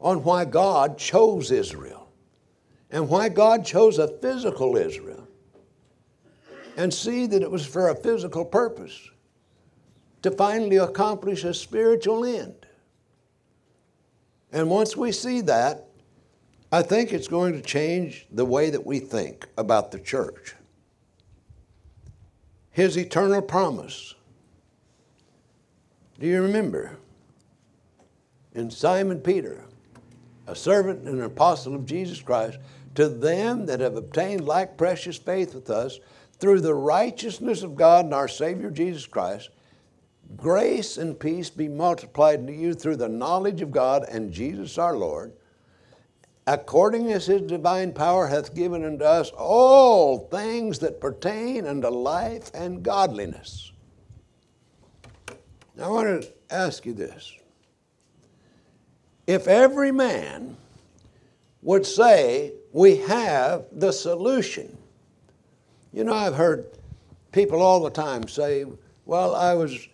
on 0.00 0.24
why 0.24 0.44
God 0.44 0.98
chose 0.98 1.50
Israel 1.50 2.08
and 2.90 3.08
why 3.08 3.28
God 3.28 3.64
chose 3.64 3.98
a 3.98 4.08
physical 4.08 4.76
Israel 4.76 5.28
and 6.76 6.92
see 6.92 7.26
that 7.26 7.42
it 7.42 7.50
was 7.50 7.66
for 7.66 7.88
a 7.88 7.94
physical 7.94 8.44
purpose 8.44 9.10
to 10.22 10.30
finally 10.30 10.76
accomplish 10.76 11.44
a 11.44 11.52
spiritual 11.52 12.24
end. 12.24 12.66
And 14.52 14.70
once 14.70 14.96
we 14.96 15.12
see 15.12 15.40
that, 15.42 15.86
I 16.70 16.82
think 16.82 17.12
it's 17.12 17.28
going 17.28 17.52
to 17.54 17.60
change 17.60 18.26
the 18.30 18.44
way 18.44 18.70
that 18.70 18.86
we 18.86 18.98
think 18.98 19.46
about 19.58 19.90
the 19.90 19.98
church. 19.98 20.54
His 22.70 22.96
eternal 22.96 23.42
promise. 23.42 24.14
Do 26.18 26.26
you 26.26 26.42
remember? 26.42 26.96
In 28.54 28.70
Simon 28.70 29.20
Peter, 29.20 29.64
a 30.46 30.54
servant 30.54 31.06
and 31.06 31.18
an 31.18 31.24
apostle 31.24 31.74
of 31.74 31.84
Jesus 31.84 32.20
Christ, 32.22 32.58
to 32.94 33.08
them 33.08 33.66
that 33.66 33.80
have 33.80 33.96
obtained 33.96 34.46
like 34.46 34.76
precious 34.76 35.16
faith 35.16 35.54
with 35.54 35.70
us 35.70 35.98
through 36.42 36.60
the 36.60 36.74
righteousness 36.74 37.62
of 37.62 37.76
God 37.76 38.04
and 38.04 38.12
our 38.12 38.26
Savior 38.26 38.68
Jesus 38.68 39.06
Christ, 39.06 39.50
grace 40.36 40.96
and 40.96 41.18
peace 41.18 41.48
be 41.48 41.68
multiplied 41.68 42.48
to 42.48 42.52
you 42.52 42.74
through 42.74 42.96
the 42.96 43.08
knowledge 43.08 43.62
of 43.62 43.70
God 43.70 44.04
and 44.08 44.32
Jesus 44.32 44.76
our 44.76 44.96
Lord, 44.96 45.34
according 46.48 47.12
as 47.12 47.26
his 47.26 47.42
divine 47.42 47.92
power 47.92 48.26
hath 48.26 48.56
given 48.56 48.84
unto 48.84 49.04
us 49.04 49.30
all 49.36 50.26
things 50.32 50.80
that 50.80 51.00
pertain 51.00 51.64
unto 51.64 51.86
life 51.86 52.50
and 52.54 52.82
godliness. 52.82 53.70
Now 55.76 55.84
I 55.84 55.88
want 55.90 56.22
to 56.22 56.32
ask 56.50 56.84
you 56.84 56.92
this. 56.92 57.32
If 59.28 59.46
every 59.46 59.92
man 59.92 60.56
would 61.62 61.86
say, 61.86 62.54
We 62.72 62.96
have 62.96 63.66
the 63.70 63.92
solution. 63.92 64.81
You 65.92 66.04
know, 66.04 66.14
I've 66.14 66.34
heard 66.34 66.66
people 67.32 67.60
all 67.60 67.80
the 67.80 67.90
time 67.90 68.26
say, 68.28 68.64
Well, 69.04 69.34
I 69.34 69.54
was 69.54 69.88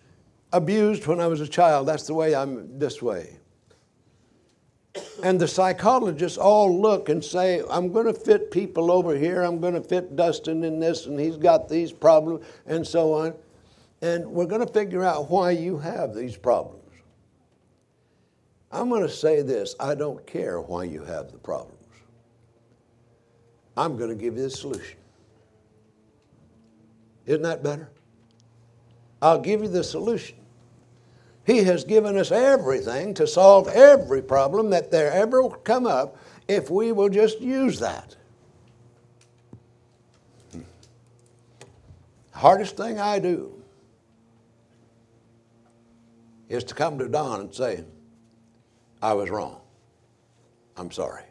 abused 0.53 1.07
when 1.07 1.19
I 1.19 1.27
was 1.27 1.41
a 1.41 1.47
child. 1.47 1.87
That's 1.87 2.07
the 2.07 2.13
way 2.13 2.35
I'm 2.35 2.79
this 2.79 3.01
way. 3.01 3.37
And 5.23 5.39
the 5.39 5.47
psychologists 5.47 6.37
all 6.37 6.81
look 6.81 7.09
and 7.09 7.23
say, 7.23 7.61
I'm 7.69 7.91
going 7.91 8.05
to 8.05 8.13
fit 8.13 8.49
people 8.51 8.91
over 8.91 9.15
here. 9.15 9.43
I'm 9.43 9.59
going 9.59 9.75
to 9.75 9.81
fit 9.81 10.15
Dustin 10.15 10.63
in 10.63 10.79
this, 10.79 11.05
and 11.05 11.19
he's 11.19 11.37
got 11.37 11.69
these 11.69 11.91
problems, 11.91 12.45
and 12.65 12.85
so 12.85 13.13
on. 13.13 13.33
And 14.01 14.25
we're 14.25 14.45
going 14.45 14.65
to 14.65 14.73
figure 14.73 15.03
out 15.03 15.29
why 15.29 15.51
you 15.51 15.77
have 15.77 16.15
these 16.15 16.37
problems. 16.37 16.79
I'm 18.71 18.89
going 18.89 19.01
to 19.01 19.09
say 19.09 19.41
this 19.41 19.75
I 19.79 19.95
don't 19.95 20.25
care 20.25 20.61
why 20.61 20.85
you 20.85 21.03
have 21.03 21.31
the 21.31 21.37
problems. 21.37 21.75
I'm 23.75 23.97
going 23.97 24.09
to 24.09 24.15
give 24.15 24.37
you 24.37 24.43
the 24.43 24.49
solution. 24.49 24.97
Isn't 27.29 27.43
that 27.43 27.61
better? 27.61 27.91
I'll 29.21 29.39
give 29.39 29.61
you 29.61 29.67
the 29.67 29.83
solution. 29.83 30.35
He 31.45 31.59
has 31.63 31.83
given 31.83 32.17
us 32.17 32.31
everything 32.31 33.13
to 33.13 33.27
solve 33.27 33.67
every 33.67 34.23
problem 34.23 34.71
that 34.71 34.89
there 34.89 35.11
ever 35.11 35.47
come 35.49 35.85
up 35.85 36.17
if 36.47 36.71
we 36.71 36.91
will 36.91 37.07
just 37.07 37.39
use 37.39 37.79
that. 37.81 38.15
Hardest 42.31 42.75
thing 42.75 42.99
I 42.99 43.19
do 43.19 43.61
is 46.47 46.63
to 46.63 46.73
come 46.73 46.97
to 46.97 47.07
Don 47.07 47.41
and 47.41 47.53
say, 47.53 47.83
I 49.03 49.13
was 49.13 49.29
wrong. 49.29 49.61
I'm 50.75 50.89
sorry. 50.89 51.25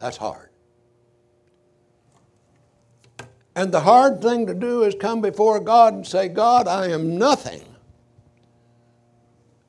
That's 0.00 0.16
hard. 0.16 0.51
And 3.54 3.72
the 3.72 3.80
hard 3.80 4.22
thing 4.22 4.46
to 4.46 4.54
do 4.54 4.82
is 4.82 4.94
come 4.94 5.20
before 5.20 5.60
God 5.60 5.92
and 5.94 6.06
say, 6.06 6.28
God, 6.28 6.66
I 6.66 6.88
am 6.88 7.18
nothing. 7.18 7.62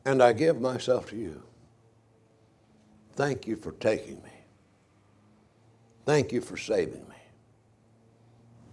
And 0.06 0.24
I 0.24 0.34
give 0.34 0.62
myself 0.62 1.10
to 1.10 1.16
you. 1.18 1.44
Thank 3.16 3.46
you 3.46 3.56
for 3.56 3.74
taking 3.74 4.16
me. 4.24 4.32
Thank 6.06 6.32
you 6.32 6.42
for 6.42 6.58
saving 6.58 7.08
me. 7.10 7.16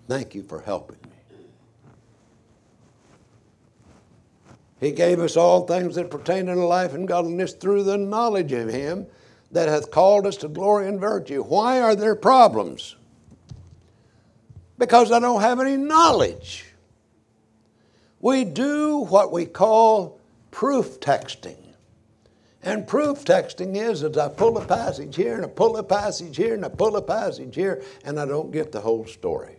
Thank 0.08 0.34
you 0.34 0.42
for 0.42 0.60
helping 0.60 0.98
me. 1.02 1.10
He 4.80 4.92
gave 4.92 5.20
us 5.20 5.36
all 5.36 5.66
things 5.66 5.94
that 5.96 6.10
pertain 6.10 6.48
unto 6.48 6.64
life 6.64 6.94
and 6.94 7.06
godliness 7.06 7.52
through 7.52 7.82
the 7.84 7.98
knowledge 7.98 8.52
of 8.52 8.70
Him 8.70 9.06
that 9.52 9.68
hath 9.68 9.90
called 9.90 10.26
us 10.26 10.38
to 10.38 10.48
glory 10.48 10.88
and 10.88 10.98
virtue. 10.98 11.42
Why 11.42 11.80
are 11.82 11.94
there 11.94 12.16
problems? 12.16 12.96
Because 14.80 15.12
I 15.12 15.20
don't 15.20 15.42
have 15.42 15.60
any 15.60 15.76
knowledge. 15.76 16.64
We 18.18 18.44
do 18.44 19.00
what 19.00 19.30
we 19.30 19.44
call 19.44 20.18
proof 20.50 20.98
texting. 21.00 21.58
And 22.62 22.86
proof 22.86 23.22
texting 23.22 23.76
is 23.76 24.02
as 24.02 24.16
I 24.16 24.28
pull 24.28 24.56
a 24.56 24.64
passage 24.64 25.16
here 25.16 25.36
and 25.36 25.44
I 25.44 25.48
pull 25.48 25.76
a 25.76 25.82
passage 25.82 26.34
here 26.34 26.54
and 26.54 26.64
I 26.64 26.70
pull 26.70 26.96
a 26.96 27.02
passage 27.02 27.54
here 27.54 27.82
and 28.04 28.18
I 28.18 28.24
don't 28.24 28.50
get 28.50 28.72
the 28.72 28.80
whole 28.80 29.06
story. 29.06 29.56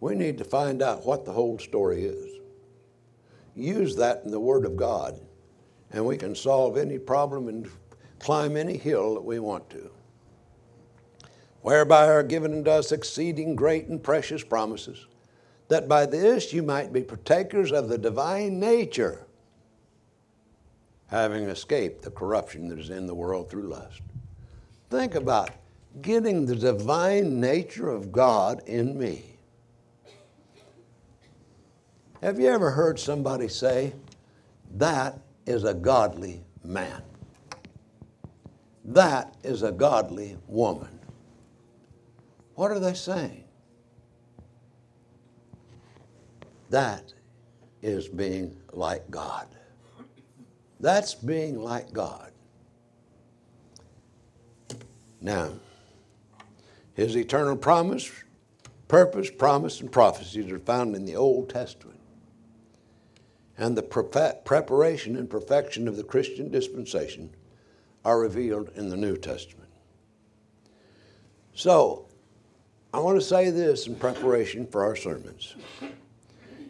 We 0.00 0.16
need 0.16 0.36
to 0.38 0.44
find 0.44 0.82
out 0.82 1.06
what 1.06 1.24
the 1.24 1.32
whole 1.32 1.60
story 1.60 2.06
is. 2.06 2.40
Use 3.54 3.94
that 3.96 4.22
in 4.24 4.32
the 4.32 4.40
Word 4.40 4.66
of 4.66 4.76
God, 4.76 5.20
and 5.92 6.04
we 6.04 6.16
can 6.16 6.34
solve 6.34 6.76
any 6.76 6.98
problem 6.98 7.46
and 7.46 7.70
climb 8.18 8.56
any 8.56 8.76
hill 8.76 9.14
that 9.14 9.24
we 9.24 9.38
want 9.38 9.70
to. 9.70 9.90
Whereby 11.64 12.08
are 12.08 12.22
given 12.22 12.52
unto 12.52 12.70
us 12.70 12.92
exceeding 12.92 13.56
great 13.56 13.86
and 13.86 14.02
precious 14.02 14.44
promises, 14.44 15.06
that 15.68 15.88
by 15.88 16.04
this 16.04 16.52
you 16.52 16.62
might 16.62 16.92
be 16.92 17.00
partakers 17.00 17.72
of 17.72 17.88
the 17.88 17.96
divine 17.96 18.60
nature, 18.60 19.24
having 21.06 21.44
escaped 21.44 22.02
the 22.02 22.10
corruption 22.10 22.68
that 22.68 22.78
is 22.78 22.90
in 22.90 23.06
the 23.06 23.14
world 23.14 23.48
through 23.48 23.68
lust. 23.68 24.02
Think 24.90 25.14
about 25.14 25.52
getting 26.02 26.44
the 26.44 26.54
divine 26.54 27.40
nature 27.40 27.88
of 27.88 28.12
God 28.12 28.60
in 28.66 28.98
me. 28.98 29.38
Have 32.20 32.38
you 32.38 32.48
ever 32.52 32.72
heard 32.72 32.98
somebody 32.98 33.48
say, 33.48 33.94
that 34.74 35.18
is 35.46 35.64
a 35.64 35.72
godly 35.72 36.42
man? 36.62 37.00
That 38.84 39.34
is 39.42 39.62
a 39.62 39.72
godly 39.72 40.36
woman. 40.46 40.93
What 42.54 42.70
are 42.70 42.78
they 42.78 42.94
saying? 42.94 43.44
That 46.70 47.12
is 47.82 48.08
being 48.08 48.56
like 48.72 49.10
God. 49.10 49.48
That's 50.80 51.14
being 51.14 51.62
like 51.62 51.92
God. 51.92 52.32
Now, 55.20 55.52
his 56.94 57.16
eternal 57.16 57.56
promise, 57.56 58.10
purpose, 58.88 59.30
promise, 59.30 59.80
and 59.80 59.90
prophecies 59.90 60.50
are 60.50 60.58
found 60.58 60.94
in 60.94 61.04
the 61.04 61.16
Old 61.16 61.48
Testament 61.48 61.94
and 63.56 63.76
the 63.76 63.82
preparation 63.82 65.16
and 65.16 65.30
perfection 65.30 65.86
of 65.86 65.96
the 65.96 66.02
Christian 66.02 66.50
dispensation 66.50 67.30
are 68.04 68.18
revealed 68.18 68.70
in 68.74 68.90
the 68.90 68.96
New 68.96 69.16
Testament. 69.16 69.70
So, 71.54 72.03
I 72.94 73.00
want 73.00 73.18
to 73.20 73.26
say 73.26 73.50
this 73.50 73.88
in 73.88 73.96
preparation 73.96 74.68
for 74.68 74.84
our 74.84 74.94
sermons. 74.94 75.56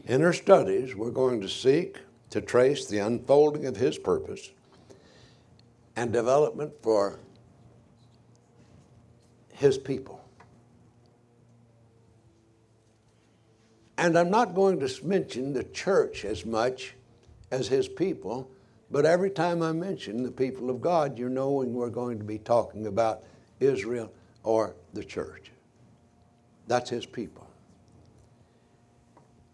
In 0.07 0.25
our 0.25 0.33
studies, 0.33 0.97
we're 0.97 1.11
going 1.11 1.43
to 1.43 1.49
seek 1.51 1.99
to 2.31 2.41
trace 2.41 2.87
the 2.87 3.01
unfolding 3.01 3.67
of 3.67 3.77
His 3.77 3.99
purpose 3.99 4.51
and 5.97 6.15
development 6.15 6.73
for 6.81 7.19
His 9.53 9.77
people. 9.77 10.25
And 13.99 14.19
I'm 14.19 14.31
not 14.31 14.55
going 14.55 14.81
to 14.81 15.05
mention 15.05 15.53
the 15.53 15.65
church 15.65 16.25
as 16.25 16.47
much 16.47 16.95
as 17.51 17.69
his 17.69 17.87
people, 17.87 18.51
but 18.91 19.05
every 19.05 19.31
time 19.31 19.63
I 19.63 19.73
mention 19.73 20.23
the 20.23 20.31
people 20.31 20.71
of 20.71 20.81
God, 20.81 21.19
you're 21.19 21.29
knowing 21.29 21.75
we're 21.75 21.91
going 21.91 22.17
to 22.17 22.25
be 22.25 22.39
talking 22.39 22.87
about 22.87 23.25
Israel 23.61 24.11
or 24.43 24.75
the 24.95 25.05
church. 25.05 25.51
That's 26.67 26.91
his 26.91 27.07
people. 27.07 27.47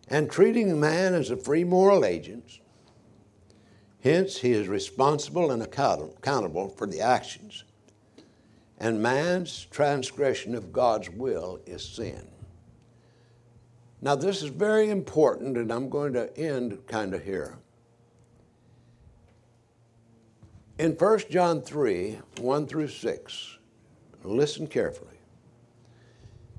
And 0.08 0.30
treating 0.30 0.78
man 0.78 1.14
as 1.14 1.30
a 1.30 1.36
free 1.36 1.64
moral 1.64 2.04
agent, 2.04 2.60
hence 4.02 4.38
he 4.38 4.52
is 4.52 4.68
responsible 4.68 5.50
and 5.50 5.62
accountable 5.62 6.68
for 6.68 6.86
the 6.86 7.00
actions. 7.00 7.64
And 8.78 9.02
man's 9.02 9.66
transgression 9.66 10.54
of 10.54 10.72
God's 10.72 11.10
will 11.10 11.60
is 11.66 11.84
sin. 11.84 12.26
Now, 14.02 14.14
this 14.14 14.42
is 14.42 14.48
very 14.48 14.88
important, 14.88 15.58
and 15.58 15.70
I'm 15.70 15.90
going 15.90 16.14
to 16.14 16.36
end 16.36 16.78
kind 16.86 17.14
of 17.14 17.22
here. 17.22 17.58
In 20.78 20.92
1 20.92 21.18
John 21.28 21.60
3 21.60 22.18
1 22.40 22.66
through 22.66 22.88
6, 22.88 23.58
listen 24.24 24.66
carefully. 24.66 25.19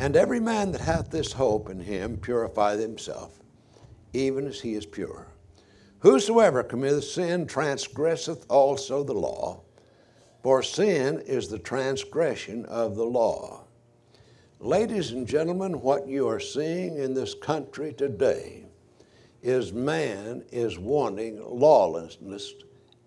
And 0.00 0.14
every 0.14 0.38
man 0.38 0.70
that 0.72 0.80
hath 0.80 1.10
this 1.10 1.32
hope 1.32 1.68
in 1.68 1.80
him 1.80 2.18
purifieth 2.18 2.80
himself, 2.80 3.40
even 4.12 4.46
as 4.46 4.60
he 4.60 4.74
is 4.74 4.86
pure. 4.86 5.26
Whosoever 6.00 6.62
committeth 6.62 7.02
sin 7.04 7.48
transgresseth 7.48 8.46
also 8.48 9.02
the 9.02 9.12
law, 9.12 9.62
for 10.44 10.62
sin 10.62 11.20
is 11.26 11.48
the 11.48 11.58
transgression 11.58 12.64
of 12.66 12.94
the 12.94 13.04
law. 13.04 13.64
Ladies 14.60 15.10
and 15.10 15.26
gentlemen, 15.26 15.80
what 15.80 16.06
you 16.06 16.28
are 16.28 16.38
seeing 16.38 16.96
in 16.96 17.12
this 17.12 17.34
country 17.34 17.92
today 17.92 18.66
is 19.42 19.72
man 19.72 20.44
is 20.52 20.78
wanting 20.78 21.42
lawlessness, 21.44 22.54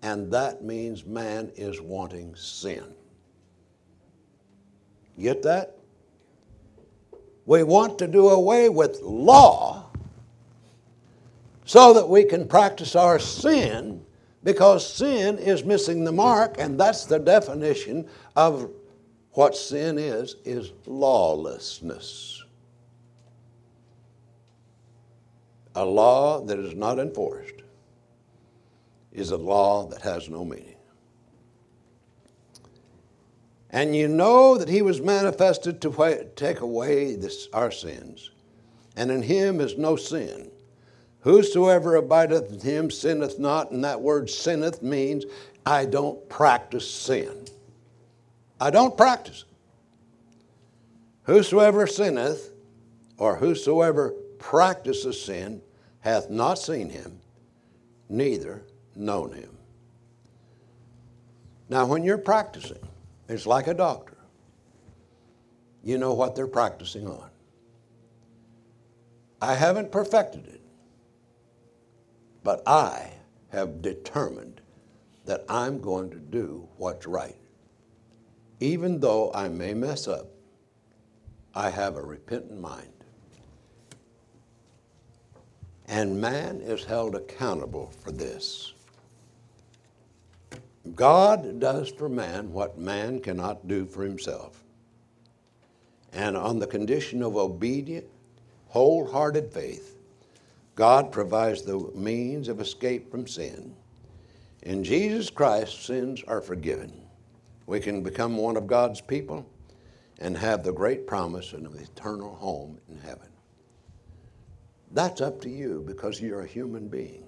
and 0.02 0.30
that 0.30 0.62
means 0.62 1.06
man 1.06 1.50
is 1.56 1.80
wanting 1.80 2.34
sin. 2.36 2.94
Get 5.18 5.42
that? 5.42 5.78
We 7.46 7.62
want 7.62 7.98
to 7.98 8.06
do 8.06 8.28
away 8.28 8.68
with 8.68 9.00
law 9.02 9.86
so 11.64 11.92
that 11.94 12.08
we 12.08 12.24
can 12.24 12.46
practice 12.46 12.94
our 12.94 13.18
sin 13.18 14.04
because 14.44 14.86
sin 14.86 15.38
is 15.38 15.64
missing 15.64 16.04
the 16.04 16.12
mark 16.12 16.56
and 16.58 16.78
that's 16.78 17.04
the 17.04 17.18
definition 17.18 18.08
of 18.36 18.70
what 19.32 19.56
sin 19.56 19.98
is 19.98 20.36
is 20.44 20.72
lawlessness. 20.86 22.44
A 25.74 25.84
law 25.84 26.40
that 26.42 26.58
is 26.58 26.74
not 26.74 26.98
enforced 26.98 27.62
is 29.12 29.30
a 29.30 29.36
law 29.36 29.86
that 29.86 30.02
has 30.02 30.28
no 30.28 30.44
meaning 30.44 30.76
and 33.72 33.96
you 33.96 34.06
know 34.06 34.58
that 34.58 34.68
he 34.68 34.82
was 34.82 35.00
manifested 35.00 35.80
to 35.80 36.28
take 36.36 36.60
away 36.60 37.16
this, 37.16 37.48
our 37.52 37.70
sins 37.70 38.30
and 38.96 39.10
in 39.10 39.22
him 39.22 39.60
is 39.60 39.76
no 39.78 39.96
sin 39.96 40.52
Whosoever 41.22 41.94
abideth 41.94 42.52
in 42.52 42.60
him 42.60 42.90
sinneth 42.90 43.38
not, 43.38 43.70
and 43.70 43.84
that 43.84 44.00
word 44.00 44.28
sinneth 44.28 44.82
means 44.82 45.24
I 45.64 45.84
don't 45.86 46.28
practice 46.28 46.88
sin. 46.88 47.46
I 48.60 48.70
don't 48.70 48.96
practice. 48.96 49.44
Whosoever 51.24 51.86
sinneth, 51.86 52.50
or 53.18 53.36
whosoever 53.36 54.14
practices 54.40 55.22
sin, 55.22 55.62
hath 56.00 56.28
not 56.28 56.58
seen 56.58 56.90
him, 56.90 57.20
neither 58.08 58.64
known 58.96 59.32
him. 59.32 59.56
Now, 61.68 61.86
when 61.86 62.02
you're 62.02 62.18
practicing, 62.18 62.80
it's 63.32 63.46
like 63.46 63.66
a 63.66 63.74
doctor. 63.74 64.16
You 65.82 65.98
know 65.98 66.12
what 66.12 66.36
they're 66.36 66.46
practicing 66.46 67.08
on. 67.08 67.30
I 69.40 69.54
haven't 69.54 69.90
perfected 69.90 70.46
it. 70.46 70.60
But 72.44 72.62
I 72.66 73.10
have 73.48 73.82
determined 73.82 74.60
that 75.24 75.44
I'm 75.48 75.80
going 75.80 76.10
to 76.10 76.18
do 76.18 76.68
what's 76.76 77.06
right. 77.06 77.36
Even 78.60 79.00
though 79.00 79.32
I 79.34 79.48
may 79.48 79.74
mess 79.74 80.06
up, 80.06 80.28
I 81.54 81.70
have 81.70 81.96
a 81.96 82.02
repentant 82.02 82.60
mind. 82.60 82.92
And 85.86 86.20
man 86.20 86.60
is 86.60 86.84
held 86.84 87.14
accountable 87.14 87.92
for 88.02 88.12
this. 88.12 88.72
God 90.94 91.60
does 91.60 91.90
for 91.90 92.08
man 92.08 92.52
what 92.52 92.78
man 92.78 93.20
cannot 93.20 93.68
do 93.68 93.86
for 93.86 94.02
himself. 94.02 94.62
And 96.12 96.36
on 96.36 96.58
the 96.58 96.66
condition 96.66 97.22
of 97.22 97.36
obedient, 97.36 98.06
wholehearted 98.68 99.52
faith, 99.52 99.96
God 100.74 101.12
provides 101.12 101.62
the 101.62 101.78
means 101.94 102.48
of 102.48 102.60
escape 102.60 103.10
from 103.10 103.26
sin. 103.26 103.74
In 104.62 104.82
Jesus 104.82 105.30
Christ, 105.30 105.84
sins 105.84 106.22
are 106.26 106.40
forgiven. 106.40 106.92
We 107.66 107.80
can 107.80 108.02
become 108.02 108.36
one 108.36 108.56
of 108.56 108.66
God's 108.66 109.00
people 109.00 109.46
and 110.18 110.36
have 110.36 110.62
the 110.62 110.72
great 110.72 111.06
promise 111.06 111.52
of 111.52 111.64
an 111.64 111.78
eternal 111.78 112.34
home 112.34 112.78
in 112.88 112.98
heaven. 112.98 113.28
That's 114.92 115.20
up 115.20 115.40
to 115.42 115.48
you 115.48 115.82
because 115.86 116.20
you're 116.20 116.42
a 116.42 116.46
human 116.46 116.88
being. 116.88 117.24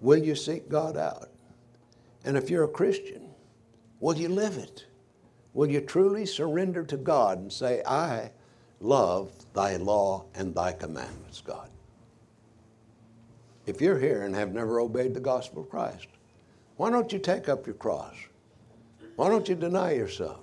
Will 0.00 0.18
you 0.18 0.34
seek 0.34 0.68
God 0.68 0.96
out? 0.96 1.30
And 2.24 2.36
if 2.36 2.50
you're 2.50 2.64
a 2.64 2.68
Christian, 2.68 3.30
will 4.00 4.16
you 4.16 4.28
live 4.28 4.56
it? 4.56 4.86
Will 5.52 5.70
you 5.70 5.80
truly 5.80 6.26
surrender 6.26 6.84
to 6.84 6.96
God 6.96 7.38
and 7.38 7.52
say, 7.52 7.82
I 7.86 8.30
love 8.80 9.32
thy 9.52 9.76
law 9.76 10.24
and 10.34 10.54
thy 10.54 10.72
commandments, 10.72 11.40
God? 11.40 11.68
If 13.66 13.80
you're 13.80 13.98
here 13.98 14.22
and 14.22 14.34
have 14.34 14.52
never 14.52 14.80
obeyed 14.80 15.14
the 15.14 15.20
gospel 15.20 15.62
of 15.62 15.70
Christ, 15.70 16.06
why 16.76 16.90
don't 16.90 17.12
you 17.12 17.18
take 17.18 17.48
up 17.48 17.66
your 17.66 17.74
cross? 17.74 18.14
Why 19.16 19.28
don't 19.28 19.48
you 19.48 19.54
deny 19.54 19.92
yourself? 19.92 20.40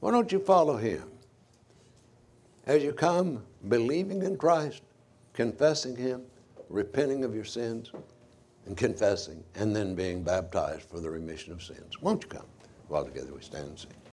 Why 0.00 0.10
don't 0.10 0.30
you 0.30 0.38
follow 0.38 0.76
Him? 0.76 1.10
As 2.66 2.82
you 2.82 2.92
come 2.92 3.42
believing 3.68 4.22
in 4.22 4.36
Christ, 4.36 4.82
confessing 5.32 5.96
Him, 5.96 6.22
repenting 6.68 7.24
of 7.24 7.34
your 7.34 7.44
sins, 7.44 7.90
and 8.66 8.76
confessing, 8.76 9.42
and 9.56 9.74
then 9.74 9.94
being 9.94 10.22
baptized 10.22 10.82
for 10.82 11.00
the 11.00 11.10
remission 11.10 11.52
of 11.52 11.62
sins. 11.62 12.00
Won't 12.00 12.24
you 12.24 12.28
come 12.30 12.46
while 12.88 13.04
together 13.04 13.32
we 13.34 13.42
stand 13.42 13.68
and 13.68 13.78
sing? 13.78 14.03